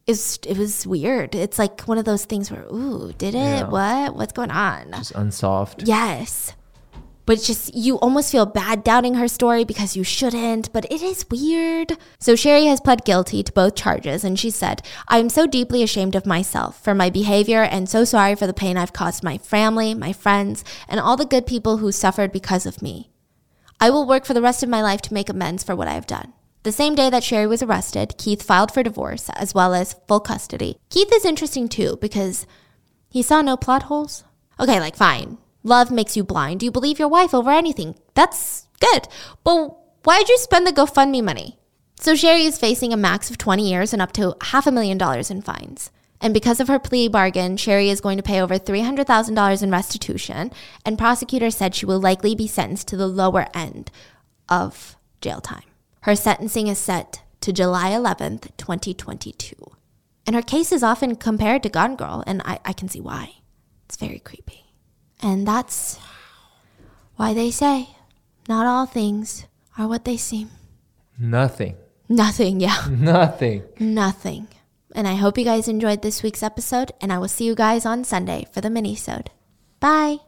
[0.06, 1.34] is it was weird.
[1.34, 3.38] It's like one of those things where, ooh, did it?
[3.38, 3.68] Yeah.
[3.68, 4.16] What?
[4.16, 4.92] What's going on?
[4.92, 5.86] Just unsolved.
[5.86, 6.54] Yes.
[7.24, 11.02] But it's just, you almost feel bad doubting her story because you shouldn't, but it
[11.02, 11.96] is weird.
[12.18, 15.84] So Sherri has pled guilty to both charges, and she said, I am so deeply
[15.84, 19.38] ashamed of myself for my behavior and so sorry for the pain I've caused my
[19.38, 23.08] family, my friends, and all the good people who suffered because of me.
[23.80, 25.94] I will work for the rest of my life to make amends for what I
[25.94, 26.32] have done.
[26.64, 30.20] The same day that Sherri was arrested, Keith filed for divorce as well as full
[30.20, 30.76] custody.
[30.90, 32.46] Keith is interesting too because
[33.08, 34.22] he saw no plot holes.
[34.60, 35.38] Okay, like fine.
[35.64, 36.62] Love makes you blind.
[36.62, 37.96] You believe your wife over anything.
[38.14, 39.08] That's good.
[39.42, 41.58] But why'd you spend the GoFundMe money?
[41.98, 44.98] So Sherri is facing a max of 20 years and up to half a million
[44.98, 45.90] dollars in fines.
[46.20, 50.52] And because of her plea bargain, Sherri is going to pay over $300,000 in restitution,
[50.86, 53.90] and prosecutors said she will likely be sentenced to the lower end
[54.48, 55.64] of jail time.
[56.02, 59.54] Her sentencing is set to July 11th, 2022.
[60.26, 63.36] And her case is often compared to Gone Girl, and I, I can see why.
[63.86, 64.64] It's very creepy.
[65.20, 65.98] And that's
[67.16, 67.90] why they say
[68.48, 69.46] not all things
[69.78, 70.50] are what they seem.
[71.18, 71.76] Nothing.
[72.08, 72.86] Nothing, yeah.
[72.90, 73.62] Nothing.
[73.78, 74.48] Nothing.
[74.94, 77.86] And I hope you guys enjoyed this week's episode, and I will see you guys
[77.86, 79.30] on Sunday for the mini-sode.
[79.78, 80.18] Bye.